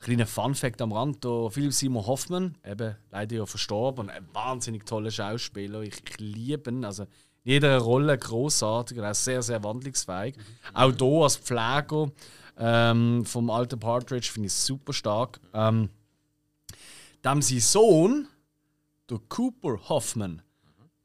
[0.00, 5.10] Kleiner Fun-Fact am Rand: der Philipp Simon Hoffmann, eben leider ja verstorben, ein wahnsinnig toller
[5.10, 5.80] Schauspieler.
[5.80, 6.84] Ich, ich liebe ihn.
[6.84, 7.06] Also,
[7.48, 10.36] jeder Rolle großartig und auch sehr, sehr wandlungsfähig.
[10.74, 12.10] Auch hier als Pfleger
[12.58, 15.40] ähm, vom alten Partridge finde ich super stark.
[15.54, 15.88] Ähm,
[17.24, 18.28] dem sein Sohn,
[19.08, 20.42] der Cooper Hoffman,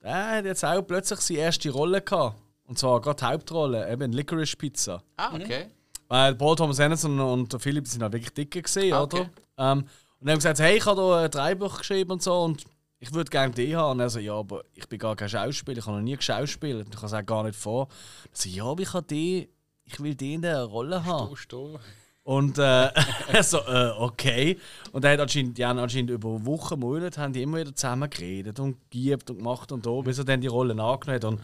[0.02, 2.36] der hat jetzt auch plötzlich seine erste Rolle gehabt.
[2.66, 5.02] Und zwar gerade die Hauptrolle, eben in Licorice Pizza.
[5.16, 5.68] Ah, okay.
[6.10, 9.22] Weil Paul Thomas Anderson und Philipp sind halt wirklich dicke gesehen, Okay.
[9.22, 9.72] oder?
[9.72, 12.66] Ähm, und dann haben gesagt, hey, ich habe hier ein Drehbuch geschrieben und so und
[13.04, 13.92] ich würde gerne die haben.
[13.92, 16.88] Und er so, ja, aber ich bin gar kein Schauspieler, ich habe noch nie geschauspielt,
[16.88, 17.90] ich kann es auch gar nicht vor.
[18.34, 19.50] Ich so, ja, aber ich habe die,
[19.84, 21.32] ich will die in der Rolle haben.
[21.32, 21.78] Oh, stehen.
[22.24, 22.62] Und äh,
[23.28, 24.58] er so, äh, okay.
[24.94, 28.10] Und er hat anscheinend, die haben anscheinend über Wochen, Monate haben die immer wieder zusammen
[28.10, 31.26] geredet und geübt und gemacht und da, bis er dann die Rollen angenommen hat.
[31.26, 31.42] Und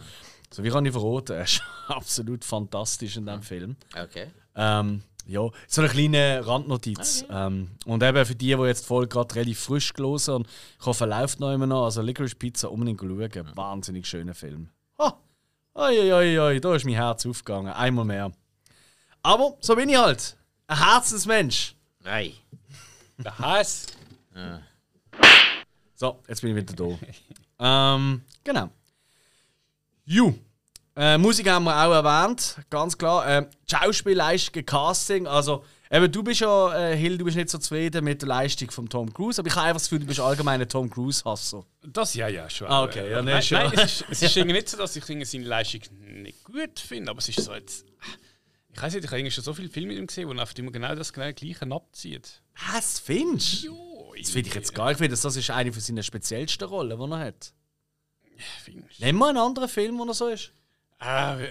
[0.50, 3.76] so wie kann ich verraten, er ist absolut fantastisch in diesem Film.
[3.94, 4.28] Okay.
[4.56, 7.24] Ähm, ja, so eine kleine Randnotiz.
[7.30, 11.04] Ähm, und eben für die, die jetzt voll gerade relativ frisch gelesen und ich hoffe,
[11.04, 11.84] er läuft noch immer noch.
[11.84, 13.52] Also Licorice Pizza unbedingt schauen.
[13.54, 14.68] Wahnsinnig schöner Film.
[14.98, 15.16] Ha!
[15.74, 17.72] Oi, da ist mein Herz aufgegangen.
[17.72, 18.32] Einmal mehr.
[19.22, 20.36] Aber so bin ich halt.
[20.66, 21.76] Ein Herzensmensch.
[22.02, 22.32] Nein.
[23.18, 23.86] Der Hass.
[25.94, 26.98] So, jetzt bin ich wieder
[27.58, 27.94] da.
[27.94, 28.70] ähm, genau.
[30.04, 30.34] Ju.
[30.96, 33.26] Äh, Musik haben wir auch erwähnt, ganz klar.
[33.26, 37.58] Äh, die Schauspielleistung, Casting, also eben, du bist ja, äh, Hill, du bist nicht so
[37.58, 40.20] zufrieden mit der Leistung von Tom Cruise, aber ich habe einfach das Gefühl, du bist
[40.20, 41.64] allgemein ein Tom Cruise-Hasser.
[41.82, 42.66] Das ja, ja, schon.
[42.68, 43.58] Ah, okay, ja, nee, nein, schon.
[43.58, 45.80] nein, es ist, es ist irgendwie nicht so, dass ich irgendwie seine Leistung
[46.22, 47.86] nicht gut finde, aber es ist so jetzt.
[48.72, 50.56] Ich weiß nicht, ich habe schon so viele Filme mit ihm gesehen, wo er einfach
[50.56, 52.42] immer genau das genau gleiche abzieht.
[52.72, 53.90] Was findest du?
[54.16, 54.94] Das finde ich jetzt gar nicht.
[54.94, 57.52] Ich finde, das ist eine von seinen speziellsten Rollen, die er hat.
[58.64, 60.52] Findest Nimm mal einen anderen Film, wo er so ist.
[61.00, 61.48] Ah, äh,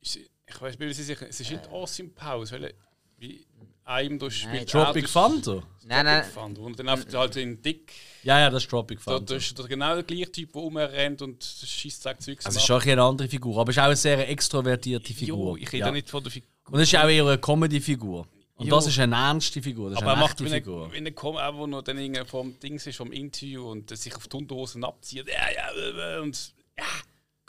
[0.00, 0.20] ich,
[0.60, 2.74] weiß, mir sicher, es ist nicht Austin Powers, weil er-
[3.18, 3.44] wie
[3.84, 4.70] einem da spielt.
[4.70, 5.62] Tropic Thunder?
[5.84, 6.24] Nein, nein.
[6.32, 6.60] Thunder.
[6.62, 7.92] Und dann halt in dick.
[8.22, 9.20] Ja, ja, das ist Tropic Thunder.
[9.20, 12.64] da ist da genau der gleiche Typ, der rumrennt und schießt Zeug Zeugs Das ist
[12.64, 15.50] schon eine andere Figur, aber es ist auch eine sehr extrovertierte Figur.
[15.50, 15.90] Jo, ich rede ja.
[15.90, 16.48] nicht von der Figur.
[16.70, 18.26] Und es ist auch eher eine Comedy-Figur.
[18.54, 18.76] Und Jo.
[18.76, 19.90] das ist eine ernste Figur.
[19.90, 20.92] Das ist Aber er eine macht, echte wenn er, Figur.
[20.92, 24.14] wenn er kommt, auch wo noch dann irgendwie vom Dings ist, vom Interview und sich
[24.14, 25.26] auf die Unterhosen abzieht.
[25.28, 26.84] Ja, ja, äh, und ja.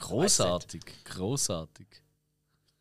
[0.02, 1.88] Großartig, großartig.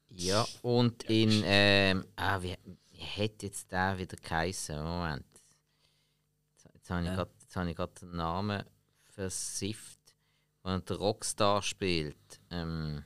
[0.08, 1.42] Ja, und in.
[1.44, 2.56] Ähm, ah, wie,
[2.92, 4.82] wie hat jetzt der wieder geheißen?
[4.82, 5.24] Moment.
[6.74, 7.74] Jetzt, habe ich Ja.
[7.74, 8.64] gerade den Namen
[9.04, 10.00] versifft,
[10.62, 12.16] wo er den Rockstar spielt.
[12.50, 13.04] Ähm,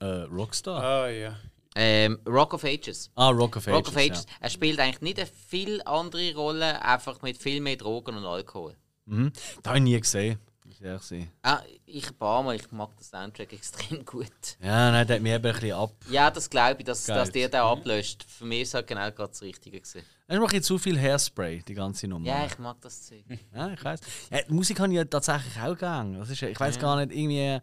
[0.00, 0.82] Äh, Rockstar?
[0.82, 1.38] Ah, ja.
[1.76, 3.10] ähm, Rock of Ages.
[3.14, 3.76] Ah, Rock of Ages.
[3.78, 4.26] Rock of Ages.
[4.40, 8.72] Er spielt eigentlich nicht eine viel andere Rolle, einfach mit viel mehr Drogen und Alkohol.
[9.06, 9.14] Ja.
[9.14, 9.32] Mhm.
[9.32, 10.38] Das habe ich nie gesehen.
[10.82, 11.30] Ehrlich sein.
[11.42, 14.30] Ah, ich ein paar Mal, ich mag den Soundtrack extrem gut.
[14.62, 15.92] Ja, nein, der hat mich eben ein bisschen ab.
[16.10, 17.16] Ja, das glaube ich, dass, Geil.
[17.16, 18.24] dass der da ablöst.
[18.24, 20.02] Für mich ist es halt genau gerade das Richtige gewesen.
[20.26, 22.26] Es ist ein zu viel Hairspray, die ganze Nummer.
[22.26, 23.24] Ja, ich mag das Zeug.
[23.54, 24.00] Ja, ich weiß.
[24.30, 26.18] Ja, die Musik habe ich ja tatsächlich auch gegangen.
[26.18, 27.58] Das ist, ja- ich weiß gar nicht irgendwie,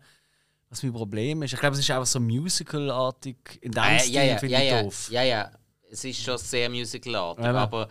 [0.70, 1.54] was mein Problem ist.
[1.54, 3.60] Ich glaube, es ist einfach so musical-artig.
[3.62, 5.10] In dem Äh, Stil ja, ja, finde ja, ich ja, doof.
[5.12, 5.52] ja, ja.
[5.92, 7.90] Es ist schon sehr musicalartig, aber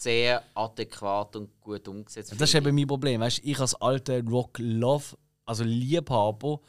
[0.00, 2.32] sehr adäquat und gut umgesetzt.
[2.32, 3.20] Das ist eben mein Problem.
[3.20, 6.60] Weißt, ich als alter Rock-Love, also Liebhaber,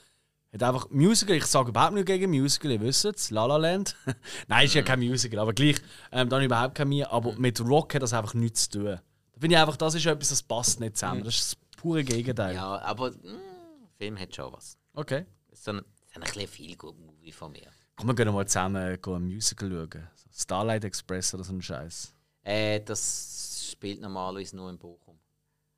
[0.53, 3.95] hat einfach Musical, ich sage überhaupt nicht gegen Musical, ihr wisst es, La La Land.
[4.47, 5.77] Nein, ist ja kein Musical, aber gleich,
[6.11, 7.09] ähm, dann überhaupt kein mir.
[7.11, 8.99] Aber mit Rock hat das einfach nichts zu tun.
[9.31, 11.23] Da finde ich einfach, das ist etwas, das passt nicht zusammen.
[11.23, 12.55] Das ist das pure Gegenteil.
[12.55, 14.77] Ja, aber mh, der Film hat schon was.
[14.93, 15.25] Okay.
[15.53, 15.81] So ein,
[16.13, 17.67] so ein bisschen viel gut Movie von mir.
[17.95, 20.07] Komm, wir gehen mal zusammen gehen ein Musical schauen.
[20.33, 22.13] Starlight Express oder so ein Scheiß.
[22.43, 25.17] Äh, das spielt normalerweise nur in Bochum.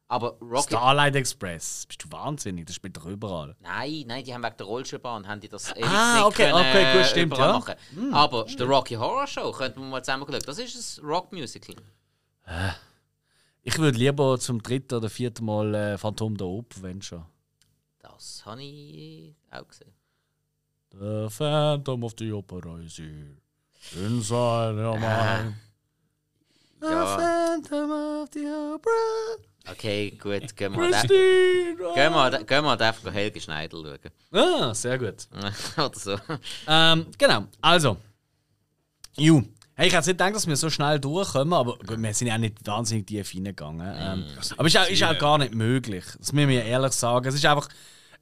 [0.07, 0.67] Aber Rocky.
[0.67, 1.85] Starlight Express.
[1.87, 2.65] Bist du wahnsinnig?
[2.67, 3.55] Das spielt doch überall.
[3.61, 7.01] Nein, nein, die haben wegen der Rollstuhlbahn haben die das Ah, okay, können, okay, gut,
[7.01, 7.53] äh, stimmt, ja.
[7.53, 8.13] machen.
[8.13, 10.41] Aber der Rocky Horror Show könnten wir mal zusammen schauen.
[10.45, 11.75] Das ist ein Rock-Musical.
[13.63, 17.25] Ich würde lieber zum dritten oder vierten Mal äh, Phantom der Oper, wenn schon.
[17.99, 19.93] Das habe ich auch gesehen.
[20.91, 23.37] The Phantom of the Opera is here.
[23.95, 25.55] Inside your mind.
[26.83, 29.71] Ja, Phantom of the Opera.
[29.71, 31.01] okay, gut, gehen wir da.
[31.01, 34.11] Gehen wir, gehen wir einfach Helge Schneider schauen.
[34.31, 35.27] Ah, sehr gut.
[35.77, 36.17] Oder so.
[36.67, 37.97] Ähm, genau, also.
[39.15, 39.43] Ju.
[39.75, 42.35] Hey, ich hätte nicht gedacht, dass wir so schnell durchkommen, aber gut, wir sind ja
[42.35, 43.95] auch nicht wahnsinnig tief hineingegangen.
[43.97, 44.25] Ähm,
[44.55, 46.03] aber ist auch, ist auch gar nicht möglich.
[46.19, 47.27] Das müssen wir ehrlich sagen.
[47.27, 47.69] Es ist einfach.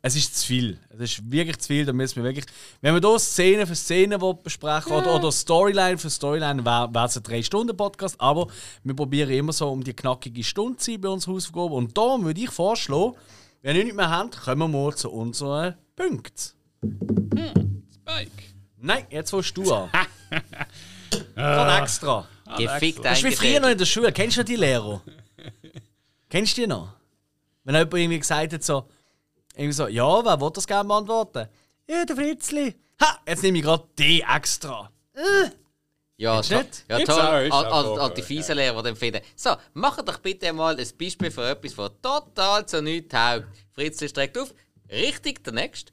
[0.04, 0.80] Es ist zu viel.
[0.90, 1.86] Es ist wirklich zu viel.
[1.86, 2.46] Da müssen wir wirklich.
[2.82, 7.24] Wenn wir hier Szene für Szene besprechen oder, oder Storyline für Storyline, wäre es ein
[7.24, 8.20] 3-Stunden-Podcast.
[8.20, 8.48] Aber
[8.84, 11.74] wir probieren immer so um die knackige Stunde zu sein bei uns Hausaufgaben.
[11.74, 13.14] Und da würde ich vorschlagen,
[13.62, 16.52] wenn ihr nichts mehr habt, kommen wir mal zu unseren Punkten.
[17.94, 18.44] Spike.
[18.78, 19.90] Nein, jetzt fängst du an.
[21.36, 22.28] Von extra.
[22.58, 24.12] Gefickt Das ist wie früher noch in der Schule.
[24.12, 25.02] Kennst du noch die Lehrer?
[26.30, 26.90] Kennst du die noch?
[27.64, 28.88] Wenn jemand irgendwie gesagt hat, so,
[29.62, 31.48] irgendwie so, ja, wer will das gerne beantworten?
[31.88, 32.76] Ja, der Fritzli.
[33.02, 34.92] Ha, jetzt nehme ich gerade die extra.
[36.18, 36.86] Ja, Jetzt to nicht?
[36.88, 37.20] ja toll.
[37.20, 40.88] all, all vorgekommen, die fiesen Lehrer, die dann finden, so, macht doch bitte mal ein
[41.00, 43.48] Beispiel für etwas, das total zu nichts taugt.
[43.74, 44.54] Fritzli streckt auf.
[44.90, 45.92] Richtig, der nächste.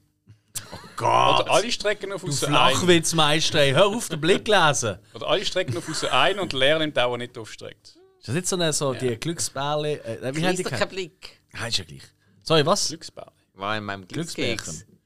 [0.97, 1.41] Gott.
[1.41, 2.49] Oder alle strecken auf Du raus ein.
[2.51, 4.99] Flachwitzmeister, hör auf den Blick lesen.
[5.13, 7.95] Oder alle strecken auf raus ein und der Lehrer nimmt auch, nicht aufstreckt.
[8.19, 10.03] Ist das nicht so eine, so die Glücksbärle?
[10.03, 10.89] Äh, wie haben die keinen geheißen?
[10.89, 11.39] Blick.
[11.53, 12.03] Ah, ist ja gleich.
[12.43, 12.89] Sorry, was?
[12.89, 13.31] Glücksbär.
[13.59, 14.63] War in meinem Glückskeks.
[14.63, 14.99] Glücksbärchen.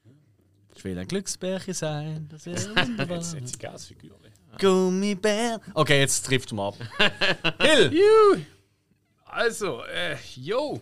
[0.76, 2.28] Ich will ein Glücksbärchen sein.
[2.30, 3.18] Das wäre wunderbar.
[3.18, 4.20] Jetzt hat sie Gasfigur.
[4.60, 5.60] Gummibär.
[5.74, 6.78] Okay, jetzt trifft man ab.
[7.62, 8.45] Hill!
[9.26, 10.80] Also, äh, jo.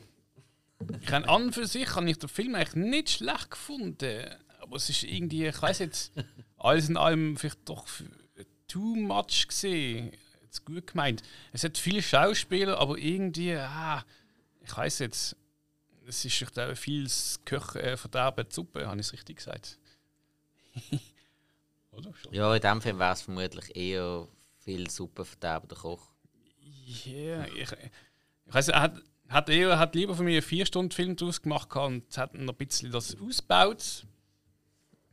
[1.02, 4.26] Ich habe an und für sich habe ich den Film eigentlich nicht schlecht gefunden.
[4.60, 6.12] Aber es ist irgendwie, ich weiß jetzt,
[6.58, 7.88] alles in allem vielleicht doch
[8.68, 10.12] too much gesehen.
[10.44, 11.22] Jetzt gut gemeint.
[11.54, 14.04] Es hat viele Schauspieler, aber irgendwie, ah,
[14.62, 15.38] ich weiß jetzt,
[16.12, 17.08] es ist auch viel
[17.46, 19.80] Köch äh, verderben die Suppe, habe ich es richtig gesagt.
[21.92, 22.14] Oder?
[22.16, 22.34] Schon?
[22.34, 24.28] Ja, in dem Film wäre es vermutlich eher
[24.60, 26.12] viel suppenverderbender Koch.
[27.06, 31.42] Ja, ich, ich weiß, er hat, hat, eher, hat lieber von mir einen 4-Stunden-Film daraus
[31.42, 34.06] gemacht und hat noch ein bisschen das ausgebaut.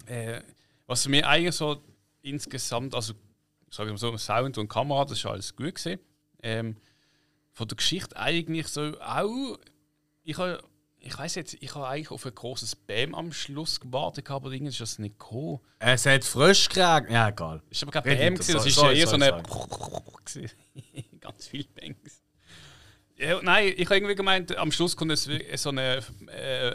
[0.06, 0.42] Äh,
[0.86, 1.82] was für mich eigentlich so
[2.22, 3.14] insgesamt, also
[3.70, 6.00] sagen wir so, Sound und Kamera, das ist alles gut gesehen.
[6.42, 6.76] Ähm,
[7.52, 9.58] von der Geschichte eigentlich so auch.
[10.22, 10.62] Ich habe,
[11.00, 14.70] ich weiß jetzt, ich habe eigentlich auf ein großes Bam am Schluss gewartet, aber irgendwie
[14.70, 15.60] ist das nicht gekommen.
[15.78, 17.10] Es hat frisch gekriegt.
[17.10, 17.62] Ja, egal.
[17.70, 19.42] Es ist aber kein weiter, gewesen, das ist ja eher so eine.
[21.20, 22.22] Ganz viele Bangs.
[23.16, 26.02] Ja, nein, ich habe irgendwie gemeint, am Schluss kommt es wie so eine.
[26.26, 26.74] Äh,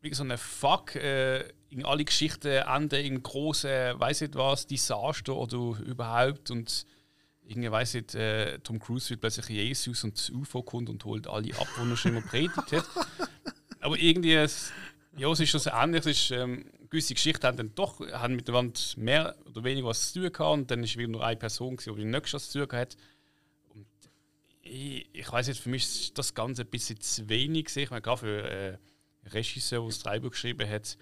[0.00, 0.94] wie so eine Fuck.
[0.96, 6.50] Äh, in alle Geschichten enden in große, weiß nicht was, Desaster oder überhaupt.
[6.50, 6.86] Und
[7.48, 11.26] irgendwie, weiß nicht, äh, Tom Cruise wird plötzlich Jesus und das UFO kommt und holt
[11.26, 12.84] alle ab, die er schon immer predigt hat.
[13.80, 14.70] Aber irgendwie, es,
[15.16, 16.00] ja, es ist schon so ähnlich.
[16.00, 19.88] Es ist, ähm, gewisse Geschichten haben dann doch haben mit der Wand mehr oder weniger
[19.88, 22.50] was zu tun gehabt und dann ist wieder nur eine Person, gewesen, die nichts was
[22.50, 22.96] zu tun hat.
[23.70, 23.86] Und
[24.60, 27.66] ich, ich weiß jetzt, für mich ist das Ganze ein bisschen zu wenig.
[27.66, 27.82] gewesen.
[27.84, 28.78] Ich meine, gerade für äh,
[29.24, 30.98] Regisseur, der das Drehbuch geschrieben hat,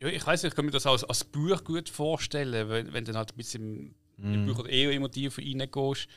[0.00, 3.06] ja, ich weiß nicht, ich kann mir das als, als Buch gut vorstellen, wenn, wenn
[3.06, 6.08] dann halt ein bisschen im Buch eher emotiv reingehst.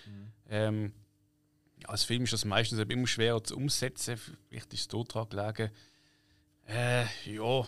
[0.50, 0.93] Ähm,
[1.82, 4.18] ja, als Film ist das meistens immer schwerer zu umsetzen.
[4.50, 5.72] Vielleicht ist es dort dran gelegen.
[6.68, 7.68] Äh, ja,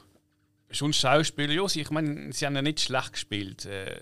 [0.70, 3.66] schon Schauspieler, ja, ich meine, sie haben ja nicht schlecht gespielt.
[3.66, 4.00] Äh,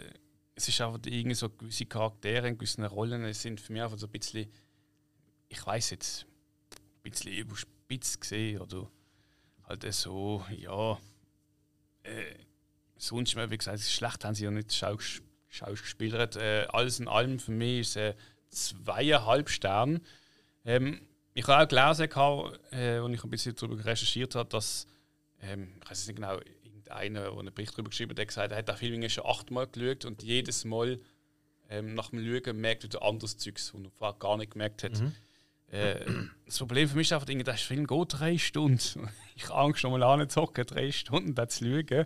[0.55, 3.97] es ist einfach irgendwie so gewisse Charaktere in gewissen Rollen, es sind für mich einfach
[3.97, 4.51] so ein bisschen,
[5.47, 6.25] ich weiß jetzt,
[7.03, 8.91] ein bisschen überspitzt gesehen oder
[9.63, 10.99] halt so, ja.
[12.03, 12.35] Äh,
[12.97, 16.29] sonst, wie gesagt, schlecht haben sie ja nicht Schaus Schauspieler.
[16.35, 18.15] Äh, alles in allem für mich ist es äh,
[18.49, 20.01] zweieinhalb Sterne.
[20.65, 21.01] Ähm,
[21.33, 24.87] ich habe auch gelesen, gehabt, äh, als ich ein bisschen darüber recherchiert habe, dass,
[25.41, 28.51] ähm, ich weiß nicht genau, irgendeiner, der einen Bericht darüber geschrieben hat, der gesagt hat,
[28.51, 30.99] er hat den Film schon achtmal geschaut und jedes Mal
[31.69, 35.01] ähm, nach dem Schauen merkt er anderes Zeugs, das er vorher gar nicht gemerkt hat.
[35.71, 36.03] Äh,
[36.45, 39.09] das Problem für mich ist einfach, der Film geht drei Stunden.
[39.35, 42.05] Ich habe Angst, noch mal anzocken, drei Stunden da zu schauen.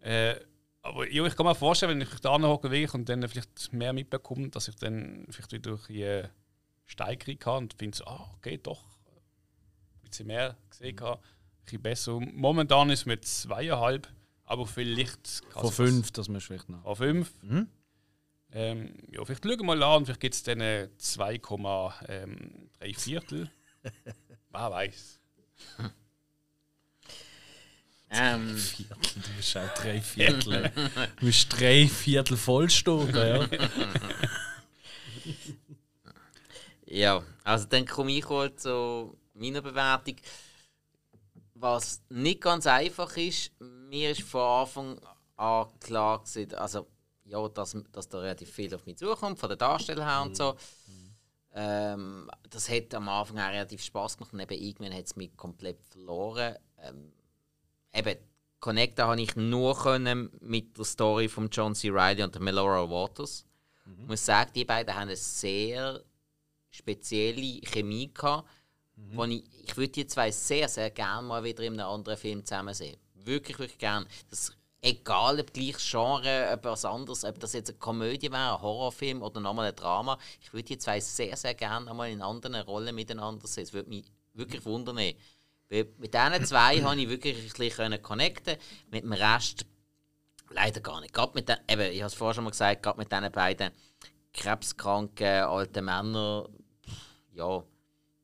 [0.00, 0.34] Äh,
[0.82, 4.50] aber ja, ich kann mir vorstellen, wenn ich da anhocke und dann vielleicht mehr mitbekomme,
[4.50, 6.22] dass ich dann vielleicht wieder durch die
[6.86, 8.82] Steigerung habe und finde, so, ah, okay, doch,
[10.02, 12.20] ein bisschen mehr gesehen habe, ein bisschen besser.
[12.20, 14.08] Momentan ist es mit zweieinhalb,
[14.44, 16.82] aber vielleicht Von fünf, das musst du vielleicht noch.
[16.82, 17.32] Von fünf.
[17.42, 17.68] Mhm.
[18.54, 23.50] Ähm, ja, vielleicht schauen wir mal an, vielleicht gibt es dann äh, 2,3 Viertel.
[24.50, 25.20] Wer weiß.
[28.14, 30.70] Ähm, Viertel, du bist auch drei Viertel.
[31.16, 33.48] du bist drei Viertel Vollstunden, ja.
[36.86, 40.16] ja, also dann komme ich halt zu meiner Bewertung.
[41.54, 45.00] Was nicht ganz einfach ist, mir ist von Anfang
[45.36, 46.86] an klar gewesen, also
[47.24, 50.54] ja, dass, dass da relativ viel auf mich zukommt, von den Darstellern her und so.
[51.54, 55.34] Ähm, das hat am Anfang auch relativ Spaß gemacht und eben irgendwann hat es mich
[55.36, 56.56] komplett verloren.
[56.78, 57.12] Ähm,
[57.92, 58.16] eben,
[58.60, 61.90] connecten habe ich nur können mit der Story von John C.
[61.90, 63.44] Reilly und der Melora Waters.
[63.84, 66.02] Ich muss sagen, die beiden haben eine sehr
[66.70, 68.48] spezielle Chemie gehabt,
[68.96, 72.44] wo ich, ich würde die zwei sehr, sehr gerne mal wieder in einem anderen Film
[72.44, 72.96] zusammen sehen.
[73.14, 74.06] Wirklich, wirklich gerne.
[74.30, 78.62] Das, egal ob gleiches Genre, ob was anderes, ob das jetzt eine Komödie wäre, ein
[78.62, 80.18] Horrorfilm oder nochmal ein Drama.
[80.40, 83.64] Ich würde die zwei sehr, sehr gerne einmal in anderen Rollen miteinander sehen.
[83.64, 84.98] Es würde mich wirklich wundern.
[85.72, 88.56] Mit diesen zwei habe ich wirklich ein bisschen connecten
[88.90, 89.66] Mit dem Rest
[90.50, 91.14] leider gar nicht.
[91.14, 93.70] Gerade mit den, eben, ich habe es vorher schon mal gesagt, gerade mit diesen beiden
[94.34, 96.46] krebskranken alten Männern,
[97.34, 97.62] ja,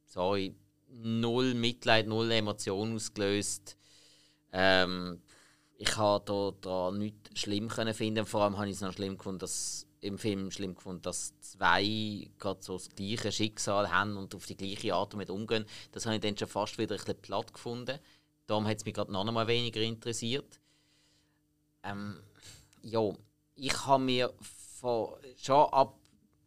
[0.04, 0.54] sorry,
[0.88, 3.76] null Mitleid, null Emotion ausgelöst.
[4.52, 5.22] Ähm,
[5.76, 8.26] ich habe da, da nichts schlimm können finden.
[8.26, 12.30] Vor allem habe ich es noch schlimm gefunden, dass im Film schlimm gefunden, dass zwei
[12.38, 15.64] gerade so das gleiche Schicksal haben und auf die gleiche Art damit umgehen.
[15.92, 17.98] Das habe ich dann schon fast wieder ein bisschen platt gefunden.
[18.46, 20.60] Darum hat es mich gerade noch einmal weniger interessiert.
[21.82, 22.20] Ähm,
[22.82, 23.10] ja,
[23.54, 24.32] ich habe mir
[24.80, 25.98] von, schon ab,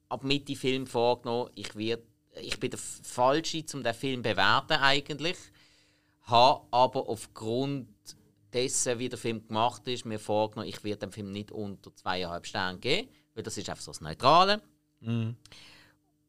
[0.10, 2.04] ab Mitte Film vorgenommen, ich, wird,
[2.42, 5.38] ich bin der Falsche, um den Film zu bewerten eigentlich.
[6.24, 7.88] Habe aber aufgrund
[8.54, 12.46] dessen, wie der Film gemacht ist, mir vorgenommen, ich werde dem Film nicht unter zweieinhalb
[12.46, 14.62] Sterne geben, weil das ist einfach so das Neutrale.
[15.00, 15.36] Mhm.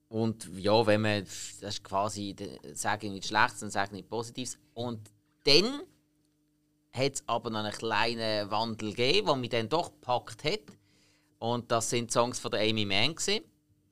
[0.08, 2.36] Und ja, wenn man, das ist quasi,
[2.74, 4.58] sage ich nicht Schlechtes, dann sage ich nicht Positives.
[4.74, 5.10] Und
[5.44, 5.82] dann
[6.92, 10.60] hat es aber noch einen kleinen Wandel gegeben, der mich dann doch gepackt hat.
[11.38, 13.14] Und das sind Songs von der Amy Mann.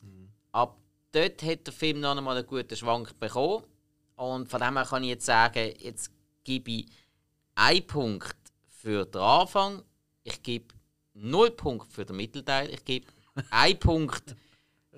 [0.02, 0.28] Mhm.
[0.52, 0.78] Ab
[1.12, 3.64] dort hat der Film noch einmal einen guten Schwank bekommen.
[4.16, 6.10] Und von dem her kann ich jetzt sagen, jetzt
[6.44, 6.86] gebe ich
[7.54, 8.36] einen Punkt
[8.66, 9.82] für den Anfang,
[10.22, 10.74] ich gebe
[11.14, 13.06] null Punkt für den Mittelteil, ich gebe
[13.50, 14.36] einen Punkt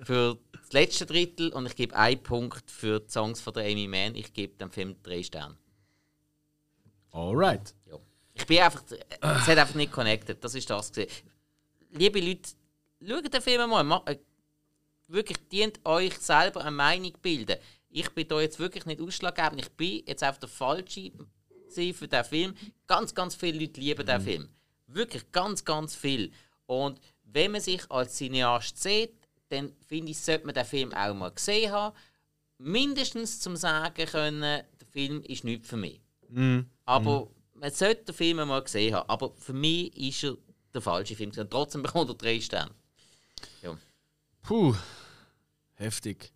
[0.01, 3.87] für das letzte Drittel und ich gebe einen Punkt für die Songs von der Amy
[3.87, 4.15] Mann.
[4.15, 5.57] Ich gebe dem Film drei Sterne.
[7.11, 7.75] Alright.
[7.85, 7.99] Ja.
[8.33, 8.83] Ich bin einfach.
[8.89, 10.43] Es hat einfach nicht connected.
[10.43, 10.91] Das ist das.
[10.91, 11.11] Gewesen.
[11.91, 12.49] Liebe Leute,
[13.07, 14.01] schaut den Film mal.
[14.07, 14.17] Äh,
[15.07, 17.57] wirklich dient euch selber eine Meinung bilden.
[17.89, 19.61] Ich bin da jetzt wirklich nicht ausschlaggebend.
[19.61, 21.11] Ich bin jetzt auf der falsche
[21.93, 22.55] für den Film.
[22.87, 24.07] Ganz, ganz viele Leute lieben mhm.
[24.07, 24.49] den Film.
[24.93, 26.31] Wirklich ganz, ganz viel.
[26.65, 29.13] Und wenn man sich als Cineast sieht,
[29.49, 31.95] dann finde ich, sollte man den Film auch mal gesehen haben.
[32.57, 36.01] Mindestens zum sagen können, der Film ist nicht für mich.
[36.29, 36.69] Mhm.
[36.85, 37.59] Aber mhm.
[37.59, 39.09] man sollte den Film mal gesehen haben.
[39.09, 40.37] Aber für mich ist er
[40.73, 41.31] der falsche Film.
[41.35, 42.71] Und trotzdem bekommt er drei Sterne.
[43.61, 43.77] Ja.
[44.41, 44.75] Puh,
[45.75, 46.31] heftig.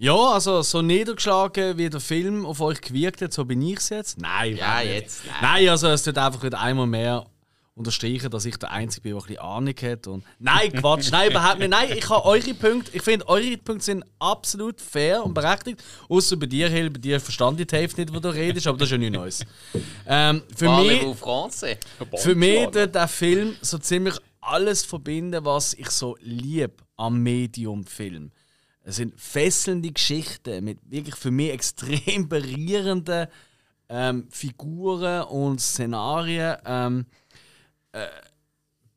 [0.00, 3.88] Ja, also so niedergeschlagen wie der Film auf euch gewirkt hat, so bin ich es
[3.88, 4.18] jetzt.
[4.18, 5.26] Nein, ja, jetzt.
[5.26, 5.36] Nein.
[5.42, 7.26] nein, also es tut einfach wieder einmal mehr
[7.78, 10.06] unterstreichen, dass ich der Einzige bin, der ein bisschen Ahnung hat.
[10.06, 11.70] Und nein, Quatsch, nein, überhaupt nicht.
[11.70, 15.82] Nein, ich habe eure Punkte, ich finde, eure Punkte sind absolut fair und berechtigt.
[16.08, 18.78] Außer bei dir, Hill, bei dir verstand ich die Hälfte nicht, wo du redest, aber
[18.78, 19.44] das ist ja nichts Neues.
[20.06, 21.02] Ähm, für mich,
[22.16, 28.32] für mich tut der Film so ziemlich alles verbinden, was ich so liebe am Medium-Film.
[28.82, 33.28] Es sind fesselnde Geschichten mit wirklich für mich extrem berührenden
[33.88, 36.56] ähm, Figuren und Szenarien.
[36.64, 37.06] Ähm,
[37.92, 38.06] äh,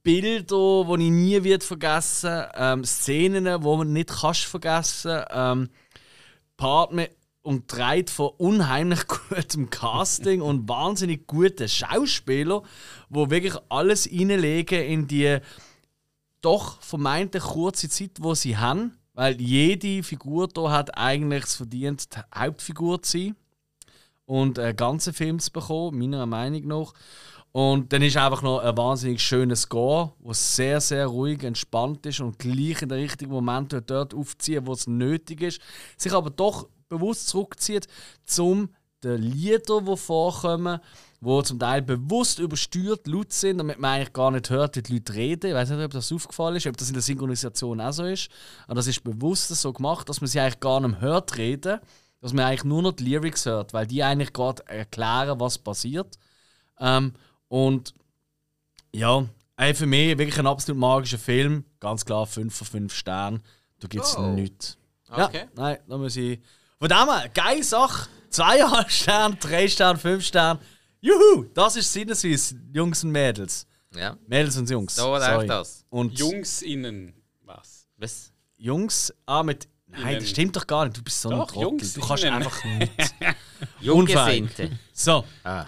[0.03, 5.69] Bilder, die ich nie wird vergessen ähm, Szenen, die man nicht kannst vergessen ähm,
[6.57, 7.07] Partner
[7.43, 12.61] und treibt von unheimlich gutem Casting und wahnsinnig guten Schauspielern,
[13.09, 15.39] wo wirklich alles reinlegen in die
[16.41, 18.97] doch vermeinte kurze Zeit, wo sie haben.
[19.13, 23.35] Weil jede Figur hier hat eigentlich es verdient, die Hauptfigur zu sein
[24.25, 26.93] und einen ganzen Film zu bekommen, meiner Meinung nach.
[27.53, 32.21] Und dann ist einfach noch ein wahnsinnig schönes Score, das sehr, sehr ruhig, entspannt ist
[32.21, 35.61] und gleich in den richtigen Moment dort aufziehen, wo es nötig ist.
[35.97, 37.87] Sich aber doch bewusst zurückzieht,
[38.39, 38.69] um
[39.03, 40.79] den Lieder, die vorkommen,
[41.19, 44.93] die zum Teil bewusst übersteuert laut sind, damit man eigentlich gar nicht hört, wie die
[44.93, 45.47] Leute reden.
[45.47, 48.29] Ich weiß nicht, ob das aufgefallen ist, ob das in der Synchronisation auch so ist.
[48.65, 51.79] Aber das ist bewusst so gemacht, dass man sie eigentlich gar nicht hört reden,
[52.21, 56.17] dass man eigentlich nur noch die Lyrics hört, weil die eigentlich gerade erklären, was passiert.
[56.79, 57.13] Ähm,
[57.51, 57.93] und
[58.95, 59.25] ja,
[59.73, 61.65] für mich wirklich ein absolut magischer Film.
[61.81, 63.43] Ganz klar 5 von 5 Sternen.
[63.81, 64.31] Da gibt es oh.
[64.31, 64.77] nichts.
[65.09, 65.37] Okay.
[65.37, 66.39] Ja, nein, da muss ich.
[66.79, 68.07] Von dem her, geile Sache.
[68.31, 70.59] 2,5 Sterne, 3 Sterne, 5 Sterne.
[71.01, 71.43] Juhu!
[71.53, 73.67] Das ist Sinneswiss, Jungs und Mädels.
[73.93, 74.15] Ja.
[74.27, 74.95] Mädels und Jungs.
[74.95, 75.85] So läuft das.
[75.89, 77.13] Und Jungs innen.
[77.41, 77.85] Was?
[77.97, 78.31] Was?
[78.55, 79.67] Jungs, ah, mit.
[79.87, 80.95] Nein, das stimmt doch gar nicht.
[80.95, 81.63] Du bist so doch, ein Trottel.
[81.63, 82.33] Jungs du kannst innen.
[82.33, 83.15] einfach nicht.
[83.81, 84.79] Junggesinnte.
[84.93, 85.25] So.
[85.43, 85.65] Ah.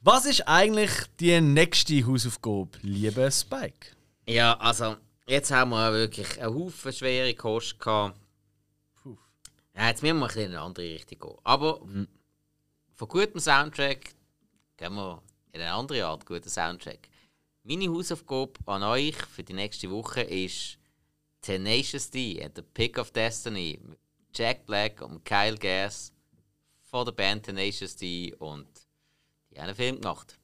[0.00, 3.96] Was ist eigentlich die nächste Hausaufgabe, lieber Spike?
[4.28, 4.96] Ja, also
[5.26, 8.16] jetzt haben wir wirklich einen Haufen schwere Kost gehabt.
[9.74, 11.38] Ja, jetzt müssen wir ein bisschen in eine andere Richtung gehen.
[11.42, 11.80] Aber
[12.94, 14.14] von gutem Soundtrack
[14.76, 15.20] gehen wir
[15.50, 17.08] in eine andere Art guten Soundtrack.
[17.64, 20.78] Meine Hausaufgabe an euch für die nächste Woche ist
[21.40, 23.98] Tenacious D and the Pick of Destiny mit
[24.32, 26.12] Jack Black und Kyle Gass
[26.82, 28.68] von der Band Tenacious D und
[29.58, 30.38] die haben einen Film gemacht.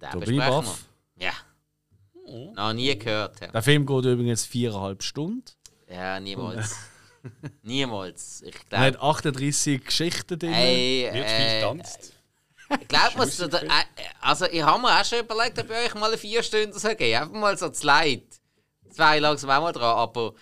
[0.00, 0.84] Den ich besprechen baff.
[1.16, 1.26] wir.
[1.26, 2.52] Ja.
[2.54, 3.40] Noch nie gehört.
[3.40, 5.42] Ja, Der Film geht übrigens viereinhalb Stunden.
[5.88, 6.76] ja niemals.
[7.62, 8.42] niemals.
[8.42, 8.84] Ich Er glaube.
[8.84, 10.52] hat 38 Geschichten drin.
[10.52, 12.12] Ey, Wird viel äh, getanzt.
[12.86, 13.48] Glaubt mir, so,
[14.20, 16.88] also ich habe mir auch schon überlegt, ob ich euch mal eine vier Stunden so
[16.94, 17.20] geben.
[17.22, 18.22] Einfach mal so zu leid.
[18.90, 20.34] Zwei langsam auch mal dran, aber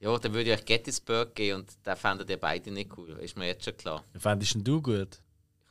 [0.00, 3.10] ja, dann würde ich euch Gettysburg geben und den fändet ihr beide nicht cool.
[3.20, 4.04] Ist mir jetzt schon klar.
[4.16, 5.20] Fändest denn du gut?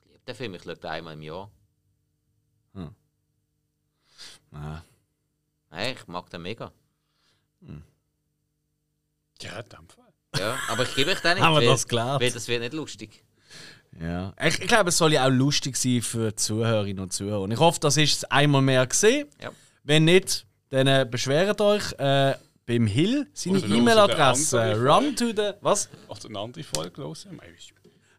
[0.05, 1.51] Ich liebe den Film, ich schaue den einmal im Jahr.
[4.51, 4.81] Ah.
[5.71, 6.71] Hey, ich mag den mega.
[9.41, 10.13] Ja, in dem Fall.
[10.37, 12.21] Ja, aber ich gebe euch den nicht, Haben wir weil, das gelernt?
[12.21, 13.23] weil das wird nicht lustig.
[13.99, 14.33] Ja.
[14.43, 17.41] Ich, ich glaube, es soll ja auch lustig sein für Zuhörerinnen und Zuhörer.
[17.41, 19.27] Und ich hoffe, das ist es einmal mehr gesehen.
[19.41, 19.51] Ja.
[19.83, 22.35] Wenn nicht, dann äh, beschwert euch äh,
[22.69, 24.75] beim Hill seine los E-Mail-Adresse.
[24.79, 25.51] Run to the.
[25.61, 25.89] Was?
[26.07, 27.15] Also eine andere Folge hören.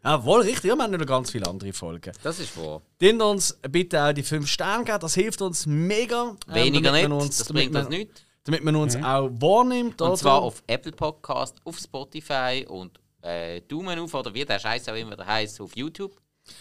[0.03, 0.63] Ja, wohl richtig.
[0.63, 2.11] Wir haben noch ganz viele andere Folgen.
[2.23, 2.81] Das ist wahr.
[2.99, 6.35] Dient uns bitte auch die 5 Sterne geben, das hilft uns mega.
[6.49, 8.21] ähm, Weniger damit nicht, uns, das damit bringt uns man- nichts.
[8.43, 10.01] Damit man uns auch wahrnimmt.
[10.01, 14.89] Und zwar auf Apple Podcast, auf Spotify und äh, Daumen auf oder wie der Scheiß
[14.89, 16.13] auch immer der heißt auf YouTube.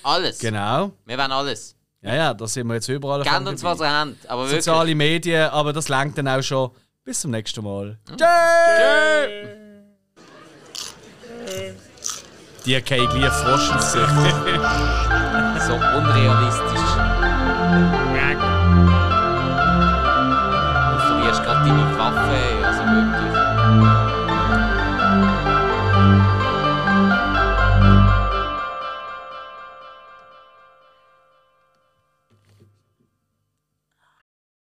[0.03, 0.39] Alles.
[0.39, 0.93] Genau.
[1.07, 1.75] Wir wollen alles.
[2.03, 3.23] Ja, ja, da sind wir jetzt überall.
[3.23, 4.27] Gebt uns, was ihr habt.
[4.29, 4.63] Aber wirklich.
[4.65, 6.71] Soziale Medien, aber das langt dann auch schon.
[7.05, 7.99] Bis zum nächsten Mal.
[8.17, 8.27] Tschö!
[12.67, 14.37] Die kriegen gleich Frosch ins Gesicht.
[15.67, 16.91] so unrealistisch.